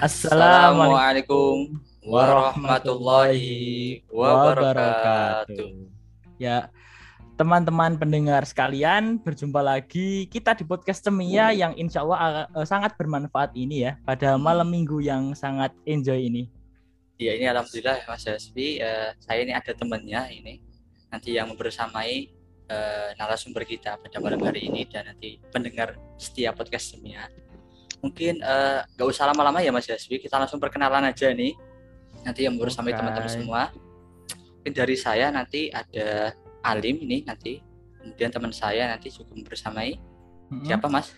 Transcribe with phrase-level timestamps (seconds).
[0.00, 1.76] Assalamualaikum
[2.08, 5.76] warahmatullahi wabarakatuh.
[6.40, 6.72] Ya,
[7.36, 13.52] teman-teman pendengar sekalian, berjumpa lagi kita di podcast Cemia yang insya Allah uh, sangat bermanfaat
[13.52, 16.48] ini ya pada malam minggu yang sangat enjoy ini.
[17.20, 20.64] Ya ini alhamdulillah Mas Hasbi, uh, saya ini ada temannya ini
[21.12, 22.32] nanti yang membersamai
[22.72, 27.28] uh, narasumber kita pada malam hari ini dan nanti pendengar setiap podcast Cemia
[28.00, 30.20] mungkin uh, gak usah lama-lama ya Mas Yaswi.
[30.20, 31.56] Kita langsung perkenalan aja nih.
[32.24, 32.98] Nanti yang bersama okay.
[33.00, 33.62] teman-teman semua.
[34.60, 37.60] Mungkin dari saya nanti ada Alim ini nanti.
[38.00, 40.00] Kemudian teman saya nanti juga bersamai
[40.48, 40.64] hmm.
[40.64, 41.12] siapa Mas?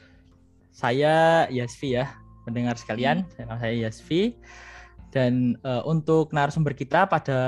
[0.75, 3.23] Saya Yasvi ya mendengar sekalian.
[3.39, 3.59] Hmm.
[3.59, 4.35] saya Yasvi
[5.13, 7.41] dan uh, untuk narasumber kita pada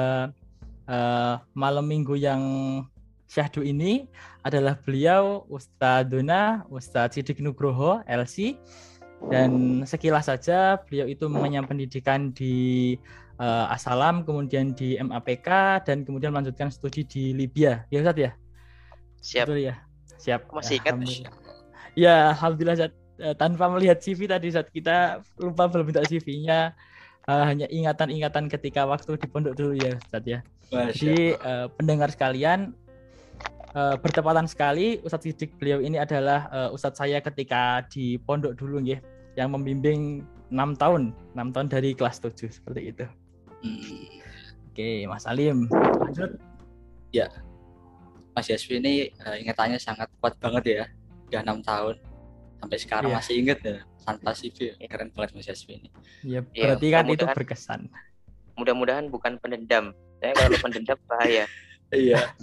[0.86, 2.42] uh, malam minggu yang
[3.24, 4.06] syahdu ini
[4.44, 8.60] adalah beliau Ustadz Dona Ustadz Sidik Nugroho LC
[9.32, 12.96] dan sekilas saja beliau itu mengenyam pendidikan di
[13.38, 15.48] uh, Asalam, kemudian di MAPK
[15.86, 17.86] dan kemudian melanjutkan studi di Libya.
[17.88, 18.30] Ya Ustaz ya?
[19.24, 19.46] Siap.
[19.48, 19.74] Betul ya?
[20.20, 20.40] Siap.
[20.52, 20.94] Masih ingat?
[21.94, 22.94] Ya, alhamdulillah Ustaz.
[23.14, 26.74] Uh, tanpa melihat CV tadi saat kita lupa belum minta CV-nya.
[27.24, 30.38] Uh, eh, hanya ingatan-ingatan ketika waktu di pondok dulu ya Ustaz ya.
[30.68, 32.74] Jadi uh, pendengar sekalian
[33.72, 38.82] uh, bertepatan sekali Ustadz Sidik beliau ini adalah uh, Ustadz saya ketika di pondok dulu
[38.82, 38.98] ya
[39.34, 43.04] yang membimbing enam tahun, enam tahun dari kelas 7 seperti itu.
[43.64, 44.06] Hmm.
[44.70, 46.34] Oke, Mas Alim, lanjut.
[47.14, 47.30] Ya,
[48.34, 50.84] Mas Yaswi ini uh, ingatannya sangat kuat banget ya,
[51.30, 51.94] udah enam tahun
[52.58, 53.16] sampai sekarang ya.
[53.22, 55.88] masih inget ya tanpa CV keren banget Mas Yaswi ini.
[56.26, 57.80] Ya, iya, berarti ya, kan itu berkesan.
[58.58, 59.94] Mudah-mudahan bukan pendendam.
[60.18, 61.46] Saya kalau pendendam bahaya.
[61.94, 62.34] iya.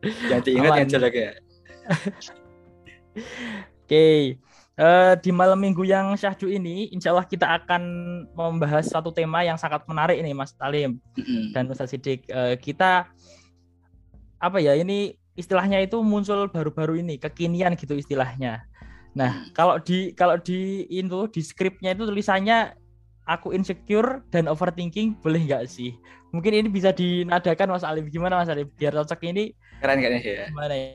[0.00, 1.30] Jangan diingat yang jelek ya.
[3.84, 4.38] Oke,
[4.80, 7.82] Uh, di malam minggu yang syahdu ini, insya Allah kita akan
[8.32, 10.96] membahas satu tema yang sangat menarik ini, Mas Talim
[11.52, 12.24] dan Ustaz Sidik.
[12.32, 13.04] Uh, kita
[14.40, 14.72] apa ya?
[14.72, 18.64] Ini istilahnya itu muncul baru-baru ini, kekinian gitu istilahnya.
[19.12, 19.52] Nah, mm.
[19.52, 22.72] kalau di kalau di itu di skripnya itu tulisannya
[23.28, 25.92] aku insecure dan overthinking boleh nggak sih?
[26.32, 28.08] Mungkin ini bisa dinadakan Mas Alim.
[28.08, 28.70] Gimana Mas Alim?
[28.80, 29.52] Biar cocok ini.
[29.82, 30.46] Keren kayaknya ya.
[30.48, 30.88] Gimana ya?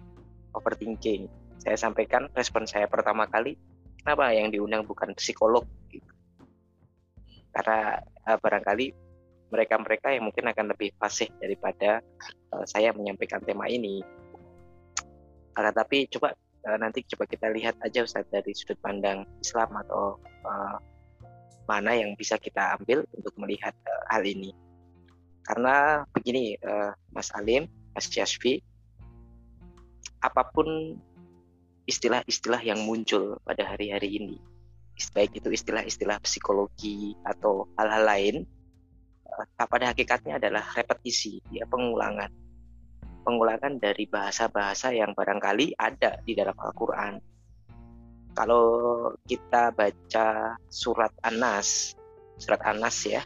[0.54, 1.26] overthinking.
[1.58, 3.58] Saya sampaikan respon saya pertama kali
[4.04, 6.12] kenapa yang diundang bukan psikolog gitu.
[7.56, 8.92] karena uh, barangkali
[9.48, 12.04] mereka-mereka yang mungkin akan lebih fasih daripada
[12.52, 14.04] uh, saya menyampaikan tema ini
[15.56, 16.36] uh, tapi coba
[16.68, 20.76] uh, nanti coba kita lihat aja Ustaz dari sudut pandang Islam atau uh,
[21.64, 24.52] mana yang bisa kita ambil untuk melihat uh, hal ini
[25.48, 27.64] karena begini uh, Mas Alim
[27.96, 28.60] Mas Jasfi
[30.24, 30.96] apa pun
[31.84, 34.36] istilah-istilah yang muncul pada hari-hari ini.
[35.12, 38.36] Baik itu istilah-istilah psikologi atau hal-hal lain
[39.26, 42.30] uh, pada hakikatnya adalah repetisi ya pengulangan.
[43.24, 47.18] Pengulangan dari bahasa-bahasa yang barangkali ada di dalam Al-Qur'an.
[48.34, 48.66] Kalau
[49.26, 51.94] kita baca surat An-Nas
[52.38, 53.22] surat An-Nas ya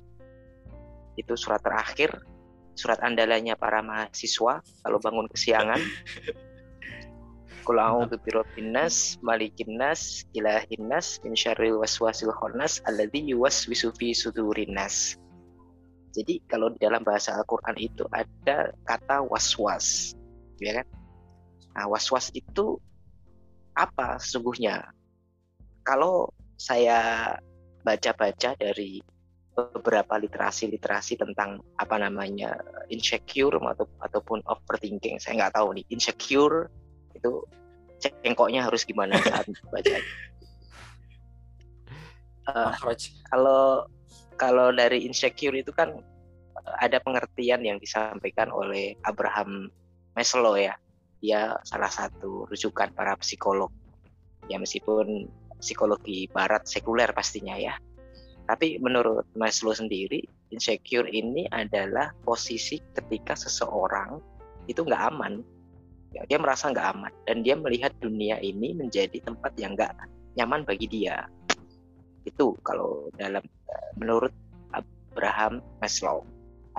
[1.19, 2.13] itu surat terakhir
[2.79, 5.81] surat andalanya para mahasiswa kalau bangun kesiangan
[7.69, 14.17] Qul a'udzu birabbin nas, malikin nas, ilahin nas, min syarril waswasil khannas alladzi yuwaswisu fi
[14.17, 15.21] sudurin nas.
[16.17, 20.17] Jadi kalau di dalam bahasa Al-Quran itu ada kata was-was,
[20.65, 20.87] ya kan?
[21.77, 22.81] Nah, was-was itu
[23.77, 24.89] apa sesungguhnya?
[25.85, 27.37] Kalau saya
[27.85, 29.05] baca-baca dari
[29.53, 32.57] beberapa literasi-literasi tentang apa namanya
[32.89, 36.73] insecure atau ataupun overthinking, saya nggak tahu nih insecure
[37.19, 37.43] itu
[37.99, 39.99] cengkoknya harus gimana saat baca.
[42.49, 42.73] Uh,
[43.29, 43.85] kalau
[44.41, 46.01] kalau dari insecure itu kan
[46.65, 49.69] eh, ada pengertian yang disampaikan oleh Abraham
[50.15, 50.79] Maslow ya.
[51.19, 53.75] Dia salah satu rujukan para psikolog.
[54.47, 55.27] Ya meskipun
[55.59, 57.75] psikologi barat sekuler pastinya ya.
[58.49, 64.23] Tapi menurut Maslow sendiri, insecure ini adalah posisi ketika seseorang
[64.71, 65.45] itu nggak aman.
[66.17, 69.93] Ya, dia merasa nggak aman dan dia melihat dunia ini menjadi tempat yang nggak
[70.41, 71.29] nyaman bagi dia.
[72.25, 73.45] Itu kalau dalam
[74.01, 74.33] menurut
[74.73, 76.25] Abraham Maslow.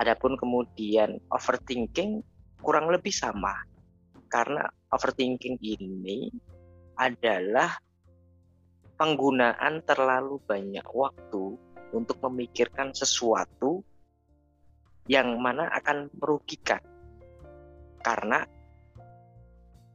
[0.00, 2.24] Adapun kemudian overthinking
[2.64, 3.52] kurang lebih sama.
[4.30, 6.30] Karena overthinking ini
[6.96, 7.76] adalah
[8.96, 11.56] penggunaan terlalu banyak waktu
[11.90, 13.82] untuk memikirkan sesuatu
[15.10, 16.80] yang mana akan merugikan.
[18.00, 18.46] Karena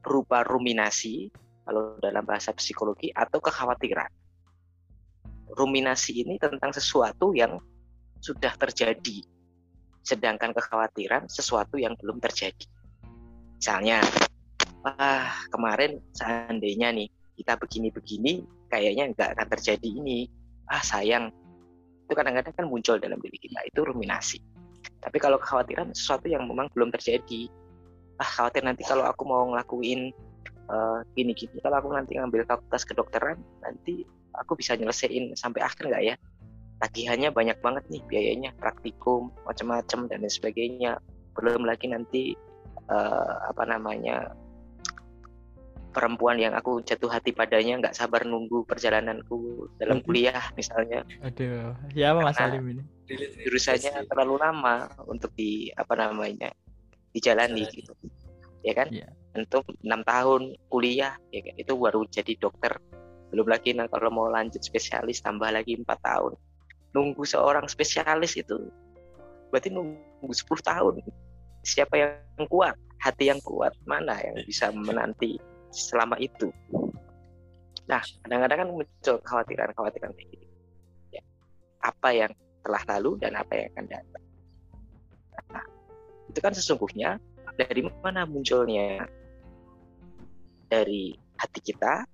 [0.06, 1.34] berupa ruminasi
[1.66, 4.06] kalau dalam bahasa psikologi atau kekhawatiran
[5.54, 7.58] ruminasi ini tentang sesuatu yang
[8.18, 9.22] sudah terjadi,
[10.02, 12.66] sedangkan kekhawatiran sesuatu yang belum terjadi.
[13.56, 14.04] Misalnya,
[14.84, 20.26] ah kemarin seandainya nih kita begini-begini, kayaknya nggak akan terjadi ini.
[20.66, 21.30] Ah sayang,
[22.06, 24.38] itu kadang-kadang kan muncul dalam diri kita, itu ruminasi.
[24.98, 27.46] Tapi kalau kekhawatiran sesuatu yang memang belum terjadi,
[28.16, 30.12] ah khawatir nanti kalau aku mau ngelakuin
[30.72, 34.04] uh, gini-gini, kalau aku nanti ngambil fakultas kedokteran, nanti
[34.36, 36.14] aku bisa nyelesain sampai akhir nggak ya?
[36.76, 40.92] Tagihannya banyak banget nih biayanya praktikum macam-macam dan lain sebagainya.
[41.32, 42.36] Belum lagi nanti
[42.88, 44.36] uh, apa namanya
[45.96, 51.00] perempuan yang aku jatuh hati padanya nggak sabar nunggu perjalananku dalam kuliah misalnya.
[51.24, 52.82] Aduh ya apa mas Alim ini?
[53.40, 56.52] Jurusannya terlalu lama untuk di apa namanya
[57.16, 57.96] dijalani gitu.
[58.60, 58.92] Ya kan?
[58.92, 59.08] Yeah.
[59.36, 61.54] untuk enam tahun kuliah ya kan?
[61.56, 62.76] Itu baru jadi dokter.
[63.32, 66.36] Belum lagi nah, kalau mau lanjut spesialis tambah lagi empat tahun.
[66.92, 68.68] Nunggu seorang spesialis itu
[69.52, 70.94] berarti nunggu 10 tahun.
[71.64, 72.76] Siapa yang kuat?
[73.00, 73.76] Hati yang kuat.
[73.84, 75.36] Mana yang bisa menanti
[75.68, 76.48] selama itu?
[77.86, 80.46] Nah kadang-kadang kan muncul kekhawatiran-kekhawatiran kayak gitu
[81.14, 81.22] ya.
[81.84, 82.32] apa yang
[82.66, 84.25] telah lalu dan apa yang akan datang
[86.36, 87.16] itu kan sesungguhnya
[87.56, 89.08] dari mana munculnya
[90.68, 92.04] dari hati kita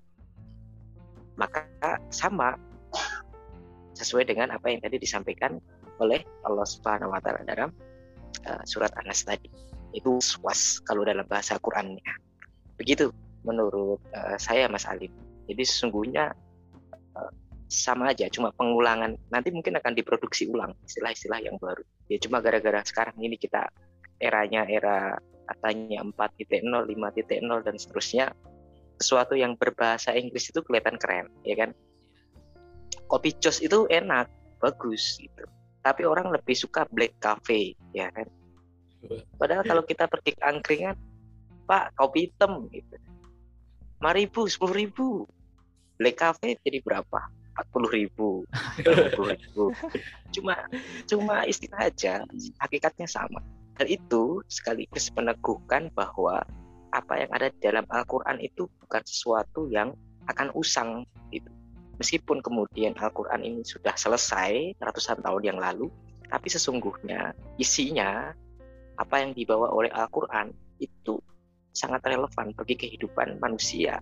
[1.34, 1.66] maka
[2.14, 2.54] sama
[3.98, 5.58] sesuai dengan apa yang tadi disampaikan
[5.98, 7.70] oleh Allah Subhanahu wa taala dalam
[8.46, 9.50] uh, surat Anas tadi.
[9.92, 12.02] Itu was kalau dalam bahasa Qur'annya.
[12.80, 13.12] Begitu
[13.44, 15.12] menurut uh, saya Mas Alim.
[15.50, 16.32] Jadi sesungguhnya
[17.18, 17.32] uh,
[17.68, 19.18] sama aja, cuma pengulangan.
[19.28, 21.84] Nanti mungkin akan diproduksi ulang istilah-istilah yang baru.
[22.08, 23.68] Ya cuma gara-gara sekarang ini kita
[24.22, 25.18] eranya era
[25.50, 28.26] katanya 4.0, 5.0 dan seterusnya
[29.02, 31.70] sesuatu yang berbahasa Inggris itu kelihatan keren, ya kan?
[33.10, 34.30] Kopi jos itu enak,
[34.62, 35.42] bagus gitu.
[35.82, 38.30] Tapi orang lebih suka black cafe, ya kan?
[39.34, 40.94] Padahal kalau kita pergi ke angkringan,
[41.66, 42.94] Pak, kopi hitam gitu.
[43.98, 45.26] Lima ribu, sepuluh ribu.
[45.98, 47.26] Black cafe jadi berapa?
[47.52, 48.46] Empat puluh ribu,
[49.18, 49.64] puluh ribu.
[50.30, 50.56] Cuma,
[51.04, 52.22] cuma istilah aja,
[52.62, 53.42] hakikatnya sama.
[53.80, 56.44] Hal itu sekaligus meneguhkan bahwa
[56.92, 59.96] apa yang ada dalam Al-Quran itu bukan sesuatu yang
[60.28, 61.48] akan usang gitu.
[61.96, 65.88] Meskipun kemudian Al-Quran ini sudah selesai ratusan tahun yang lalu,
[66.28, 68.36] tapi sesungguhnya isinya
[69.00, 70.52] apa yang dibawa oleh Al-Quran
[70.82, 71.16] itu
[71.72, 73.96] sangat relevan bagi kehidupan manusia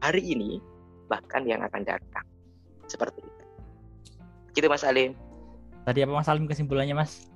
[0.00, 0.60] hari ini
[1.06, 2.24] bahkan yang akan datang.
[2.88, 3.44] Seperti itu.
[4.56, 5.14] Gitu Mas Alim.
[5.86, 7.30] Tadi apa Mas Alim kesimpulannya Mas?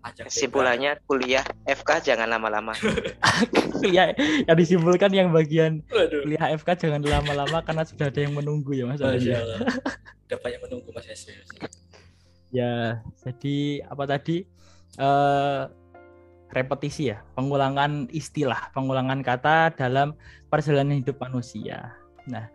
[0.00, 2.72] Jadi Kesimpulannya kuliah FK jangan lama-lama.
[3.76, 4.16] kuliah
[4.48, 6.24] yang disimpulkan yang bagian Waduh.
[6.24, 9.00] kuliah FK jangan lama-lama karena sudah ada yang menunggu ya Mas.
[9.04, 11.44] Udah banyak menunggu Mas Yasir.
[12.50, 14.48] Ya, jadi apa tadi
[14.96, 15.68] uh,
[16.50, 20.16] repetisi ya, pengulangan istilah, pengulangan kata dalam
[20.48, 21.94] perjalanan hidup manusia.
[22.26, 22.48] Nah,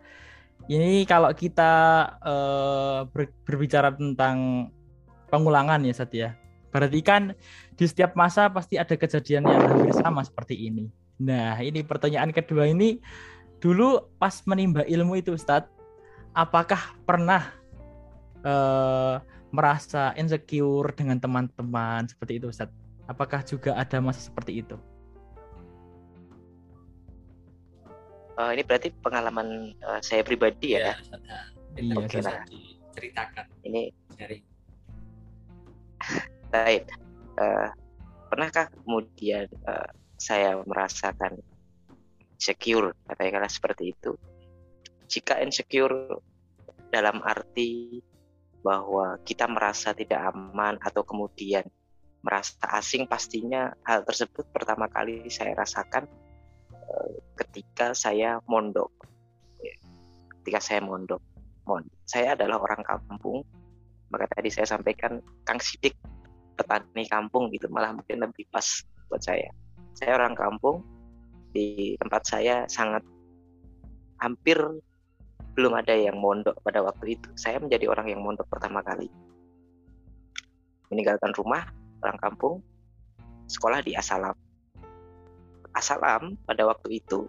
[0.66, 1.72] ini kalau kita
[2.20, 4.68] uh, ber, berbicara tentang
[5.30, 6.36] pengulangan ya Sat ya
[6.76, 7.32] Berarti kan
[7.72, 10.92] di setiap masa pasti ada kejadian yang hampir sama seperti ini.
[11.16, 13.00] Nah, ini pertanyaan kedua ini
[13.64, 15.72] dulu pas menimba ilmu itu Ustadz,
[16.36, 17.48] apakah pernah
[18.44, 19.24] uh,
[19.56, 22.68] merasa insecure dengan teman-teman seperti itu Ustaz.
[23.08, 24.76] Apakah juga ada masa seperti itu?
[28.36, 30.92] Uh, ini berarti pengalaman uh, saya pribadi ya?
[30.92, 30.94] ya
[31.80, 32.44] iya, Oke lah.
[32.44, 33.46] Diceritakan.
[33.64, 34.38] Ini dari.
[36.50, 36.86] Baik.
[37.36, 37.68] Uh,
[38.32, 41.36] pernahkah kemudian uh, saya merasakan
[42.40, 44.16] secure, katakanlah seperti itu?
[45.06, 46.20] Jika insecure
[46.90, 48.00] dalam arti
[48.62, 51.62] bahwa kita merasa tidak aman atau kemudian
[52.24, 56.10] merasa asing pastinya hal tersebut pertama kali saya rasakan
[56.74, 58.90] uh, ketika saya mondok
[60.42, 61.18] ketika saya mondok
[61.66, 63.42] Mon saya adalah orang kampung
[64.10, 65.94] maka tadi saya sampaikan Kang Sidik
[66.56, 68.64] petani kampung gitu malah mungkin lebih pas
[69.06, 69.52] buat saya
[69.92, 70.80] saya orang kampung
[71.52, 73.04] di tempat saya sangat
[74.20, 74.56] hampir
[75.56, 77.32] belum ada yang mondok pada waktu itu.
[77.32, 79.08] Saya menjadi orang yang mondok pertama kali.
[80.92, 81.64] Meninggalkan rumah,
[82.04, 82.60] orang kampung,
[83.48, 84.36] sekolah di Asalam.
[85.72, 87.24] Asalam pada waktu itu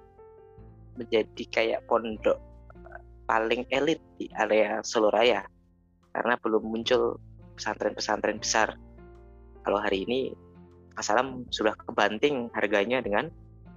[0.99, 2.39] menjadi kayak pondok
[3.27, 5.43] paling elit di area Solo Raya
[6.15, 7.19] karena belum muncul
[7.55, 8.75] pesantren-pesantren besar.
[9.67, 10.31] Kalau hari ini
[10.95, 13.27] Asalam sudah kebanting harganya dengan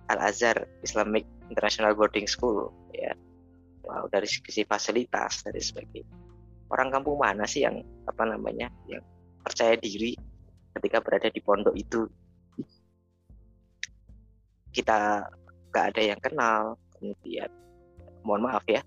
[0.06, 3.10] Al Azhar Islamic International Boarding School ya.
[3.82, 6.14] Wow, dari sisi fasilitas dari sebagainya
[6.70, 9.02] orang kampung mana sih yang apa namanya yang
[9.42, 10.14] percaya diri
[10.78, 12.06] ketika berada di pondok itu?
[14.70, 15.26] Kita
[15.74, 17.50] gak ada yang kenal kemudian
[18.22, 18.78] mohon maaf ya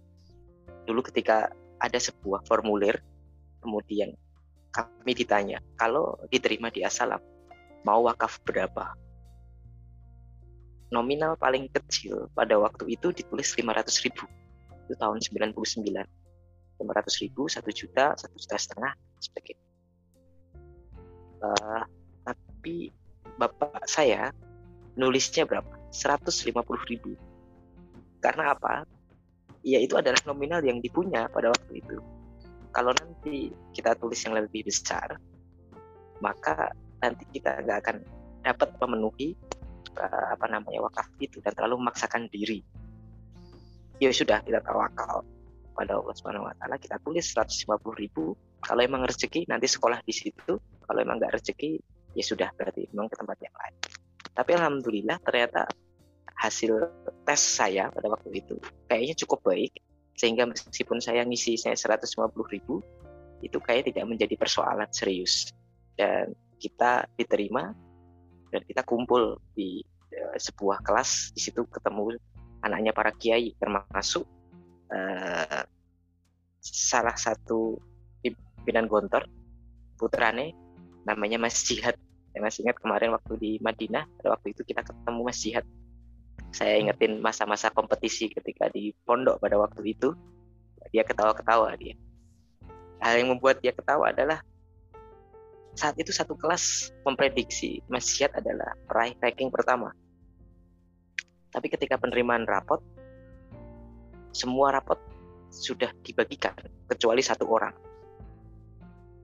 [0.87, 1.51] dulu ketika
[1.83, 3.03] ada sebuah formulir
[3.59, 4.15] kemudian
[4.73, 7.21] kami ditanya kalau diterima di asalam
[7.85, 8.97] mau wakaf berapa?
[10.89, 14.25] Nominal paling kecil pada waktu itu ditulis 500 ribu.
[14.89, 15.53] Itu tahun 99
[16.81, 19.55] 500 ribu satu juta satu juta setengah sebagai
[21.39, 21.85] uh,
[22.25, 22.89] tapi
[23.37, 24.33] bapak saya
[24.97, 25.69] nulisnya berapa?
[25.93, 26.49] 150
[26.89, 27.13] ribu.
[28.21, 28.89] Karena apa?
[29.63, 31.97] Ya itu adalah nominal yang dipunya pada waktu itu
[32.73, 35.15] kalau nanti kita tulis yang lebih besar
[36.19, 37.97] maka nanti kita nggak akan
[38.43, 39.35] dapat memenuhi
[39.99, 42.63] uh, apa namanya wakaf itu dan terlalu memaksakan diri.
[44.01, 45.23] Ya sudah kita tawakal
[45.73, 47.67] pada Allah Subhanahu wa taala kita tulis 150
[47.99, 48.35] ribu.
[48.63, 50.55] Kalau emang rezeki nanti sekolah di situ.
[50.59, 51.79] Kalau emang nggak rezeki
[52.15, 53.75] ya sudah berarti memang ke tempat yang lain.
[54.33, 55.67] Tapi alhamdulillah ternyata
[56.39, 56.73] hasil
[57.23, 59.79] tes saya pada waktu itu kayaknya cukup baik
[60.13, 62.79] sehingga meskipun saya ngisi saya 150 ribu
[63.43, 65.51] itu kayak tidak menjadi persoalan serius.
[65.93, 67.75] Dan kita diterima
[68.49, 69.83] dan kita kumpul di
[70.15, 71.35] uh, sebuah kelas.
[71.35, 72.15] Di situ ketemu
[72.63, 74.23] anaknya para kiai termasuk
[74.93, 75.63] uh,
[76.63, 77.75] salah satu
[78.23, 79.27] pimpinan Gontor
[79.99, 80.55] putrane
[81.03, 81.99] namanya Mas Jihad.
[82.31, 85.65] Saya masih ingat kemarin waktu di Madinah pada waktu itu kita ketemu Mas Jihad
[86.53, 90.13] saya ingetin masa-masa kompetisi ketika di pondok pada waktu itu
[90.93, 91.97] dia ketawa-ketawa dia
[93.01, 94.39] hal yang membuat dia ketawa adalah
[95.73, 99.89] saat itu satu kelas memprediksi Mas adalah peraih ranking pertama
[101.53, 102.81] tapi ketika penerimaan rapot,
[104.33, 104.97] semua rapot
[105.53, 106.57] sudah dibagikan
[106.89, 107.77] kecuali satu orang.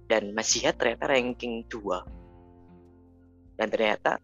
[0.06, 3.58] Dan Mas ternyata ranking 2.
[3.58, 4.22] Dan ternyata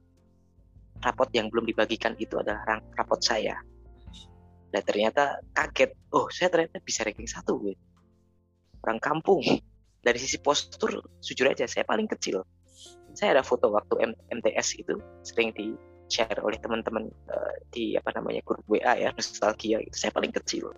[1.03, 3.59] rapot yang belum dibagikan itu adalah rapot saya.
[4.71, 7.59] Dan ternyata kaget, oh saya ternyata bisa ranking satu.
[8.83, 9.43] Orang kampung.
[10.05, 12.45] Dari sisi postur, jujur aja, saya paling kecil.
[13.17, 15.73] Saya ada foto waktu MTS itu, sering di
[16.05, 20.69] share oleh teman-teman uh, di apa namanya grup WA ya nostalgia itu saya paling kecil.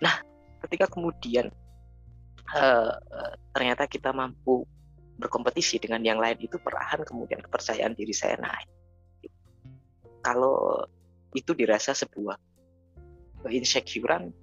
[0.00, 0.24] Nah,
[0.64, 1.52] ketika kemudian
[2.56, 2.92] uh,
[3.52, 4.64] ternyata kita mampu
[5.16, 8.68] berkompetisi dengan yang lain itu perlahan kemudian kepercayaan diri saya naik.
[10.26, 10.82] Kalau
[11.38, 12.34] itu dirasa sebuah
[13.46, 14.34] insecurean,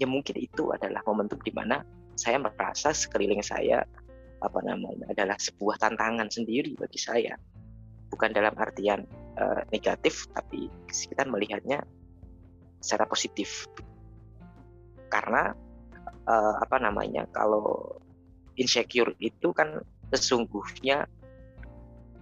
[0.00, 1.84] ya mungkin itu adalah momentum di mana
[2.16, 3.84] saya merasa sekeliling saya
[4.40, 7.36] apa namanya adalah sebuah tantangan sendiri bagi saya.
[8.08, 9.04] Bukan dalam artian
[9.36, 11.84] uh, negatif tapi kita melihatnya
[12.80, 13.68] secara positif.
[15.12, 15.52] Karena
[16.24, 18.00] uh, apa namanya kalau
[18.56, 21.04] insecure itu kan sesungguhnya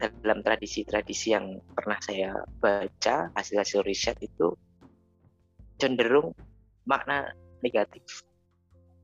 [0.01, 4.57] dalam tradisi-tradisi yang pernah saya baca hasil-hasil riset itu
[5.77, 6.33] cenderung
[6.89, 8.25] makna negatif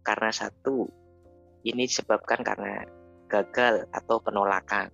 [0.01, 0.89] karena satu
[1.69, 2.89] ini disebabkan karena
[3.29, 4.89] gagal atau penolakan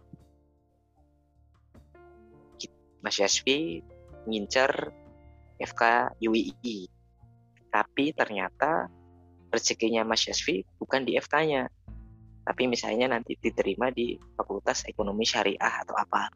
[3.02, 3.82] Mas Yasvi
[4.30, 4.70] ngincer
[5.58, 6.86] FK UII.
[7.68, 8.86] Tapi ternyata
[9.50, 11.66] rezekinya Mas Yasvi bukan di FK-nya.
[12.42, 16.26] Tapi misalnya nanti diterima di Fakultas Ekonomi Syariah atau apa.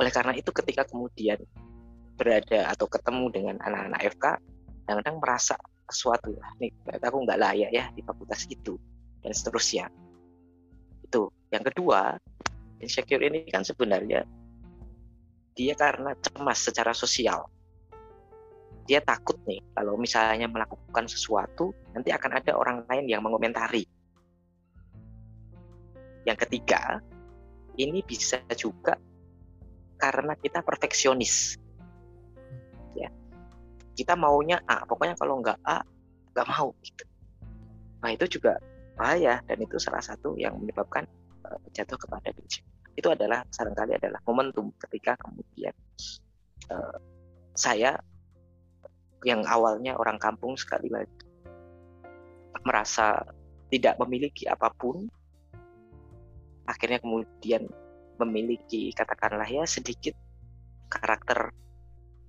[0.00, 1.38] Oleh karena itu ketika kemudian
[2.16, 4.24] berada atau ketemu dengan anak-anak FK,
[4.84, 5.54] kadang-kadang merasa
[5.88, 8.80] sesuatu, nih aku nggak layak ya di fakultas itu
[9.20, 9.92] dan seterusnya.
[11.04, 11.28] Itu.
[11.52, 12.16] Yang kedua,
[12.80, 14.24] insecure ini kan sebenarnya
[15.52, 17.44] dia karena cemas secara sosial
[18.82, 23.86] dia takut nih kalau misalnya melakukan sesuatu nanti akan ada orang lain yang mengomentari.
[26.22, 27.02] Yang ketiga,
[27.78, 28.98] ini bisa juga
[29.98, 31.58] karena kita perfeksionis.
[32.98, 33.08] Ya.
[33.94, 35.82] Kita maunya A, pokoknya kalau nggak A,
[36.34, 37.04] nggak mau gitu.
[38.02, 38.58] Nah, itu juga
[38.98, 41.06] bahaya dan itu salah satu yang menyebabkan
[41.46, 42.60] uh, jatuh kepada benci.
[42.92, 45.72] Itu adalah sering kali adalah momentum ketika kemudian
[46.68, 46.98] uh,
[47.56, 47.96] saya
[49.22, 51.14] yang awalnya orang kampung sekali lagi
[52.62, 53.22] merasa
[53.70, 55.08] tidak memiliki apa pun
[56.68, 57.66] akhirnya kemudian
[58.20, 60.14] memiliki katakanlah ya sedikit
[60.92, 61.50] karakter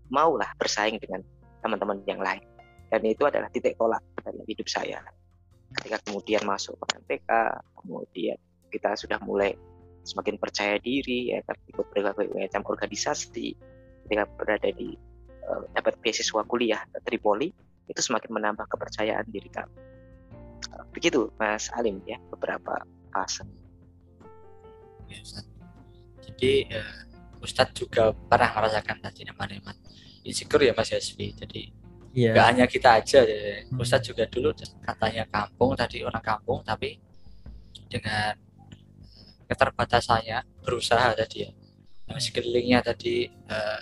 [0.10, 1.22] maulah bersaing dengan
[1.62, 2.44] teman-teman yang lain
[2.90, 5.02] dan itu adalah titik tolak dalam hidup saya
[5.80, 7.30] ketika kemudian masuk ke MPK
[7.78, 8.38] kemudian
[8.70, 9.54] kita sudah mulai
[10.04, 13.56] semakin percaya diri ya ikut berbagai macam organisasi
[14.06, 14.94] ketika berada di
[15.48, 17.50] uh, dapat beasiswa kuliah Tripoli
[17.88, 19.76] itu semakin menambah kepercayaan diri kami.
[20.96, 23.44] Begitu Mas Alim ya beberapa fase.
[25.14, 25.42] Ya,
[26.26, 29.76] Jadi uh, Ustadz juga pernah merasakan tadi teman-teman
[30.26, 31.38] insecure ya Mas Yasvi.
[31.38, 31.62] Jadi
[32.18, 32.34] yeah.
[32.34, 33.68] gak hanya kita aja, ya.
[33.70, 33.78] Hmm.
[33.78, 34.52] Ustadz juga dulu
[34.82, 36.98] katanya kampung tadi orang kampung tapi
[37.88, 38.34] dengan
[39.46, 41.52] keterbatasannya berusaha tadi ya.
[42.14, 43.82] Sekelilingnya tadi uh,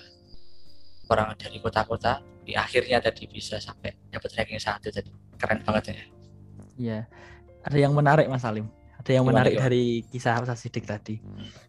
[1.12, 6.06] orang dari kota-kota di akhirnya tadi bisa sampai dapat ranking satu jadi keren banget ya
[6.80, 7.00] iya
[7.62, 8.66] ada yang menarik Mas Salim
[9.02, 11.18] ada yang menarik dari kisah Mas Sidik tadi.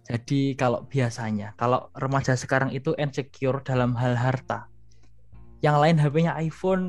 [0.04, 4.68] Jadi kalau biasanya kalau remaja sekarang itu insecure dalam hal harta.
[5.64, 6.84] Yang lain HP-nya iPhone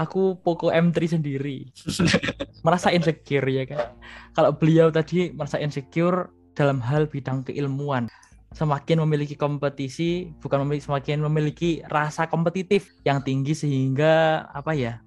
[0.00, 1.68] aku Poco M3 sendiri.
[2.66, 3.92] Merasa insecure ya kan?
[4.32, 8.08] Kalau beliau tadi merasa insecure dalam hal bidang keilmuan.
[8.56, 14.98] Semakin memiliki kompetisi bukan memiliki semakin memiliki rasa kompetitif yang tinggi sehingga apa ya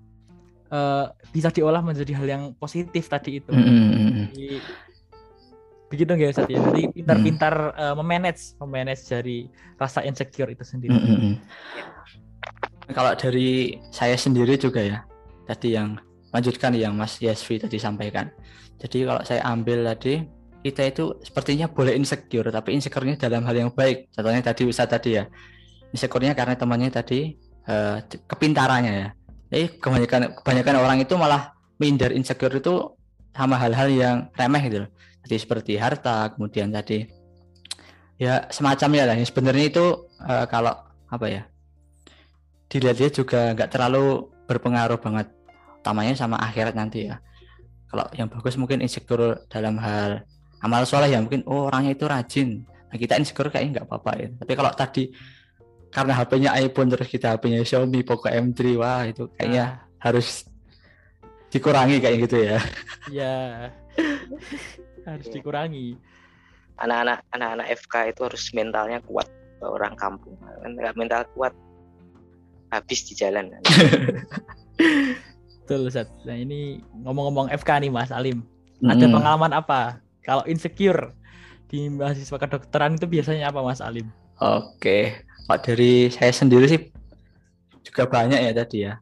[0.74, 3.54] uh, bisa diolah menjadi hal yang positif tadi itu.
[3.54, 4.26] Mm -hmm.
[4.34, 4.48] Jadi,
[5.94, 6.50] begitu nggak Ustaz?
[6.50, 9.46] Ya jadi pintar-pintar uh, memanage memanage dari
[9.78, 10.98] rasa insecure itu sendiri.
[10.98, 11.34] Mm -hmm.
[12.92, 15.00] kalau dari saya sendiri juga ya
[15.48, 15.96] tadi yang
[16.36, 18.28] lanjutkan yang Mas Yasvi tadi sampaikan.
[18.82, 20.26] Jadi kalau saya ambil tadi
[20.64, 24.12] kita itu sepertinya boleh insecure tapi insecure-nya dalam hal yang baik.
[24.12, 25.24] Contohnya tadi bisa tadi ya
[25.94, 27.38] insecure-nya karena temannya tadi
[27.70, 29.10] uh, kepintarannya ya
[29.54, 32.98] jadi kebanyakan kebanyakan orang itu malah minder insecure itu
[33.38, 34.82] sama hal-hal yang remeh gitu
[35.30, 37.06] jadi seperti harta kemudian tadi
[38.24, 39.16] ya semacamnya lah.
[39.20, 39.86] Sebenarnya itu
[40.24, 40.74] uh, kalau
[41.10, 41.42] apa ya
[42.72, 45.28] dilihat dia juga nggak terlalu berpengaruh banget.
[45.84, 47.20] Utamanya sama akhirat nanti ya.
[47.92, 50.24] Kalau yang bagus mungkin insecure dalam hal
[50.64, 51.20] amal soleh ya.
[51.20, 52.64] Mungkin oh orangnya itu rajin.
[52.64, 54.30] Nah, kita insecure kayaknya nggak apa-apa ya.
[54.40, 55.12] Tapi kalau tadi
[55.94, 60.02] karena HP-nya iPhone terus kita HP-nya Xiaomi Poco M3 wah itu kayaknya nah.
[60.02, 60.50] harus
[61.54, 62.58] dikurangi kayak gitu ya.
[63.14, 63.36] Ya
[65.10, 65.94] harus dikurangi.
[66.82, 69.30] Anak-anak anak-anak FK itu harus mentalnya kuat
[69.62, 70.34] orang kampung.
[70.42, 71.54] Kan nggak mental kuat
[72.74, 73.54] habis di jalan.
[75.64, 76.10] Betul Ustaz.
[76.26, 78.42] Nah ini ngomong-ngomong FK nih Mas Alim.
[78.82, 79.14] Ada hmm.
[79.14, 80.02] pengalaman apa?
[80.26, 81.14] Kalau insecure
[81.70, 84.10] di mahasiswa kedokteran itu biasanya apa Mas Alim?
[84.42, 86.82] Oke, Pak dari saya sendiri sih
[87.84, 88.94] juga banyak ya tadi ya.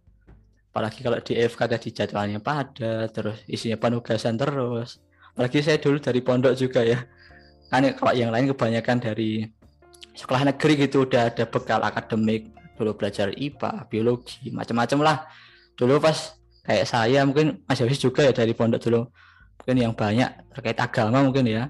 [0.72, 5.04] Apalagi kalau di FK tadi jadwalnya padat, terus isinya penugasan terus.
[5.36, 7.04] Apalagi saya dulu dari pondok juga ya.
[7.68, 9.48] Kan kalau yang lain kebanyakan dari
[10.16, 15.18] sekolah negeri gitu udah ada bekal akademik, dulu belajar IPA, biologi, macam-macam lah.
[15.76, 19.10] Dulu pas kayak saya mungkin masih habis juga ya dari pondok dulu
[19.62, 21.64] mungkin yang banyak terkait agama mungkin ya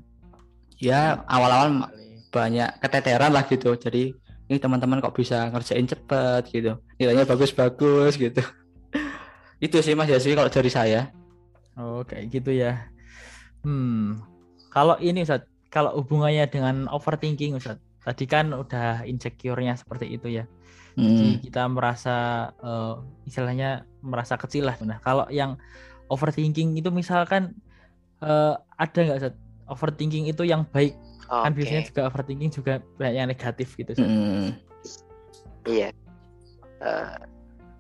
[0.80, 1.88] ya awal-awal
[2.32, 4.16] banyak keteteran lah gitu jadi
[4.52, 6.44] ini teman-teman kok bisa ngerjain cepet?
[6.52, 6.76] gitu.
[7.00, 8.44] Nilainya bagus-bagus gitu.
[9.64, 11.08] Itu sih mas ya sih kalau dari saya.
[11.80, 12.92] Oh kayak gitu ya.
[13.64, 14.20] Hmm.
[14.68, 17.80] Kalau ini Ustaz kalau hubungannya dengan overthinking Ustaz.
[18.04, 20.44] Tadi kan udah insecure-nya seperti itu ya.
[20.92, 21.08] Hmm.
[21.08, 24.76] jadi kita merasa uh, istilahnya merasa kecil lah.
[24.84, 25.56] Nah kalau yang
[26.12, 27.56] overthinking itu misalkan
[28.20, 29.32] uh, ada nggak
[29.72, 31.00] overthinking itu yang baik
[31.32, 31.44] okay.
[31.48, 34.60] kan biasanya juga overthinking juga banyak yang negatif gitu Hmm.
[35.63, 35.96] iya
[36.84, 37.22] uh,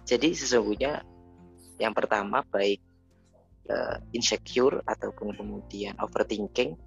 [0.07, 1.03] jadi sesungguhnya
[1.81, 2.79] yang pertama baik
[3.67, 6.79] uh, insecure ataupun kemudian overthinking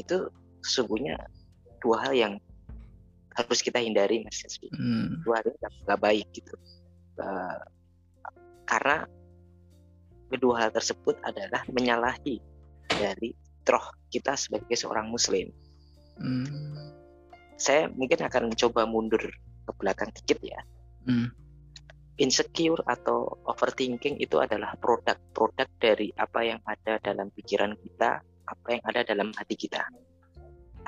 [0.00, 0.30] itu
[0.64, 1.18] sesungguhnya
[1.84, 2.34] dua hal yang
[3.34, 4.42] harus kita hindari mas
[4.72, 5.22] hmm.
[5.22, 6.54] dua hal yang nggak baik gitu
[7.20, 7.60] uh,
[8.66, 9.06] karena
[10.28, 12.38] kedua hal tersebut adalah menyalahi
[12.88, 13.32] dari
[13.64, 15.48] troh kita sebagai seorang muslim
[16.18, 16.46] hmm.
[17.58, 19.22] saya mungkin akan mencoba mundur
[19.64, 20.60] ke belakang dikit ya
[21.06, 21.30] hmm.
[22.18, 28.82] insecure atau overthinking itu adalah produk-produk dari apa yang ada dalam pikiran kita apa yang
[28.84, 29.86] ada dalam hati kita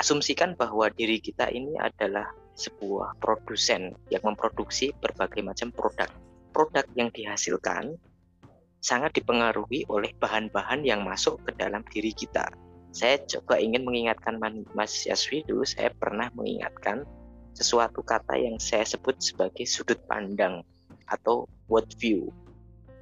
[0.00, 6.08] asumsikan bahwa diri kita ini adalah sebuah produsen yang memproduksi berbagai macam produk.
[6.52, 7.96] Produk yang dihasilkan
[8.80, 12.48] sangat dipengaruhi oleh bahan-bahan yang masuk ke dalam diri kita.
[12.90, 14.42] Saya coba ingin mengingatkan
[14.74, 17.06] Mas Yaswi dulu, saya pernah mengingatkan
[17.54, 20.66] sesuatu kata yang saya sebut sebagai sudut pandang
[21.06, 22.30] atau world view.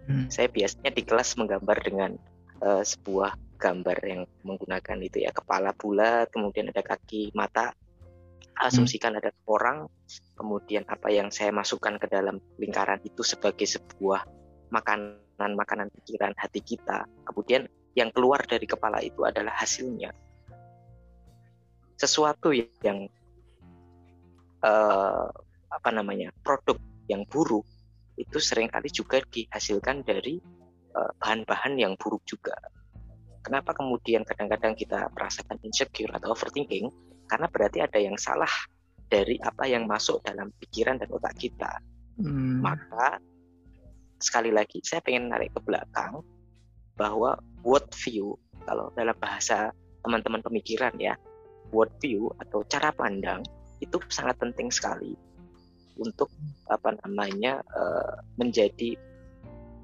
[0.08, 0.28] Hmm.
[0.32, 2.16] Saya biasanya di kelas menggambar dengan
[2.64, 7.72] uh, sebuah gambar yang menggunakan itu ya kepala bulat, kemudian ada kaki mata.
[8.58, 9.20] Asumsikan hmm.
[9.22, 9.86] ada orang,
[10.34, 14.26] kemudian apa yang saya masukkan ke dalam lingkaran itu sebagai sebuah
[14.68, 17.06] makanan makanan pikiran hati kita.
[17.22, 20.14] Kemudian yang keluar dari kepala itu adalah hasilnya.
[21.98, 23.10] Sesuatu yang
[24.62, 25.26] uh,
[25.68, 26.78] apa namanya produk
[27.10, 27.66] yang buruk
[28.18, 30.42] itu sering kali juga dihasilkan dari
[30.90, 32.54] eh, bahan-bahan uh, yang buruk juga.
[33.46, 36.90] Kenapa kemudian kadang-kadang kita merasakan insecure atau overthinking?
[37.30, 38.50] Karena berarti ada yang salah
[39.06, 41.78] dari apa yang masuk dalam pikiran dan otak kita.
[42.18, 42.58] Hmm.
[42.58, 43.22] Maka
[44.18, 46.20] sekali lagi saya pengen narik ke belakang
[46.98, 48.32] bahwa world view
[48.64, 51.12] kalau dalam bahasa teman-teman pemikiran ya
[51.68, 53.44] world view atau cara pandang
[53.84, 55.12] itu sangat penting sekali
[56.00, 56.32] untuk
[56.72, 58.96] apa namanya uh, menjadi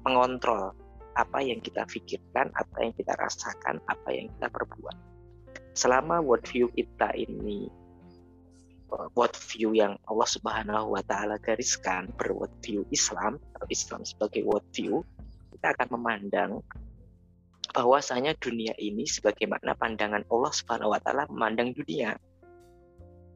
[0.01, 0.73] pengontrol
[1.15, 4.97] apa yang kita pikirkan, apa yang kita rasakan, apa yang kita perbuat.
[5.71, 7.71] Selama worldview kita ini
[8.91, 15.03] eh, worldview yang Allah Subhanahu wa taala gariskan berworldview Islam atau Islam sebagai worldview,
[15.55, 16.51] kita akan memandang
[17.71, 22.17] bahwasanya dunia ini sebagaimana pandangan Allah Subhanahu wa taala memandang dunia.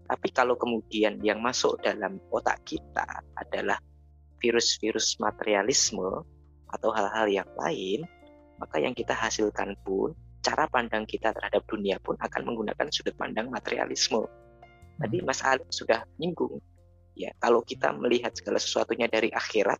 [0.09, 3.05] Tapi kalau kemudian yang masuk dalam otak kita
[3.37, 3.77] adalah
[4.41, 6.25] virus-virus materialisme,
[6.69, 8.05] atau hal-hal yang lain,
[8.61, 13.49] maka yang kita hasilkan pun cara pandang kita terhadap dunia pun akan menggunakan sudut pandang
[13.51, 14.23] materialisme.
[14.99, 15.25] Tadi hmm.
[15.25, 16.61] Mas Ali sudah nyinggung,
[17.17, 19.79] ya kalau kita melihat segala sesuatunya dari akhirat,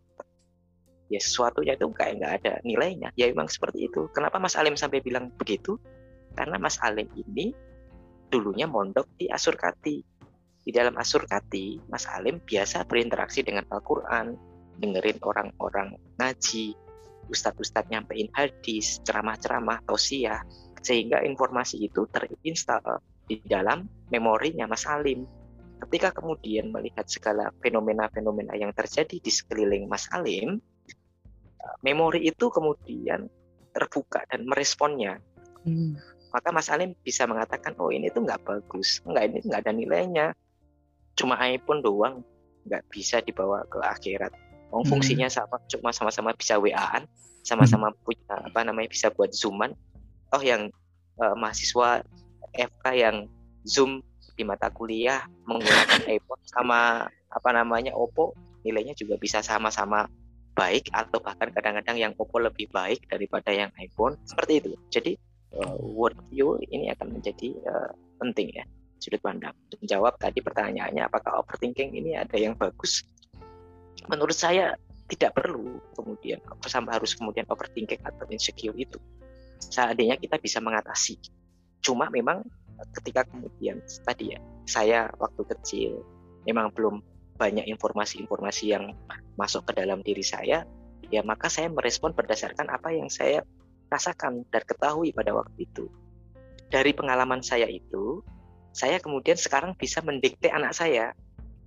[1.10, 3.10] ya sesuatunya itu kayak nggak ada nilainya.
[3.18, 4.08] Ya memang seperti itu.
[4.14, 5.82] Kenapa Mas Alim sampai bilang begitu?
[6.38, 7.52] Karena Mas Alim ini
[8.30, 9.98] dulunya mondok di Asurkati.
[10.62, 14.38] Di dalam Asurkati, Mas Alim biasa berinteraksi dengan Al-Quran,
[14.78, 16.78] dengerin orang-orang ngaji,
[17.34, 20.46] ustadz-ustadz nyampein hadis, ceramah-ceramah, tausiah,
[20.86, 25.26] sehingga informasi itu terinstal di dalam memorinya Mas Alim.
[25.80, 30.60] Ketika kemudian melihat segala fenomena-fenomena yang terjadi di sekeliling Mas Alim,
[31.84, 33.28] memori itu kemudian
[33.76, 35.20] terbuka dan meresponnya.
[35.64, 35.96] Hmm.
[36.30, 40.28] Maka Mas Alim bisa mengatakan, oh ini tuh nggak bagus, nggak ini nggak ada nilainya,
[41.18, 42.22] cuma iPhone doang,
[42.70, 44.30] nggak bisa dibawa ke akhirat
[44.70, 47.10] Oh, fungsinya sama, cuma sama-sama bisa WA-an,
[47.42, 48.00] sama-sama hmm.
[48.06, 49.74] punya apa namanya bisa buat zooman.
[50.30, 50.70] Oh, yang
[51.18, 52.06] uh, mahasiswa
[52.54, 53.26] FK yang
[53.66, 54.06] zoom
[54.38, 60.06] di mata kuliah menggunakan iPhone sama apa namanya Oppo nilainya juga bisa sama-sama
[60.60, 64.72] baik atau bahkan kadang-kadang yang Oppo lebih baik daripada yang iPhone seperti itu.
[64.92, 65.16] Jadi
[65.56, 68.68] uh, worldview ini akan menjadi uh, penting ya
[69.00, 69.56] sudut pandang.
[69.80, 73.08] Menjawab tadi pertanyaannya apakah overthinking ini ada yang bagus
[74.10, 74.74] menurut saya
[75.10, 78.98] tidak perlu kemudian sampai harus kemudian overthinking atau insecure itu
[79.60, 81.18] seandainya kita bisa mengatasi
[81.84, 82.46] cuma memang
[83.02, 85.92] ketika kemudian tadi ya saya waktu kecil
[86.46, 87.02] memang belum
[87.36, 88.94] banyak informasi-informasi yang
[89.40, 90.68] masuk ke dalam diri saya
[91.08, 93.40] ya maka saya merespon berdasarkan apa yang saya
[93.88, 95.88] rasakan dan ketahui pada waktu itu
[96.68, 98.20] dari pengalaman saya itu
[98.76, 101.16] saya kemudian sekarang bisa mendikte anak saya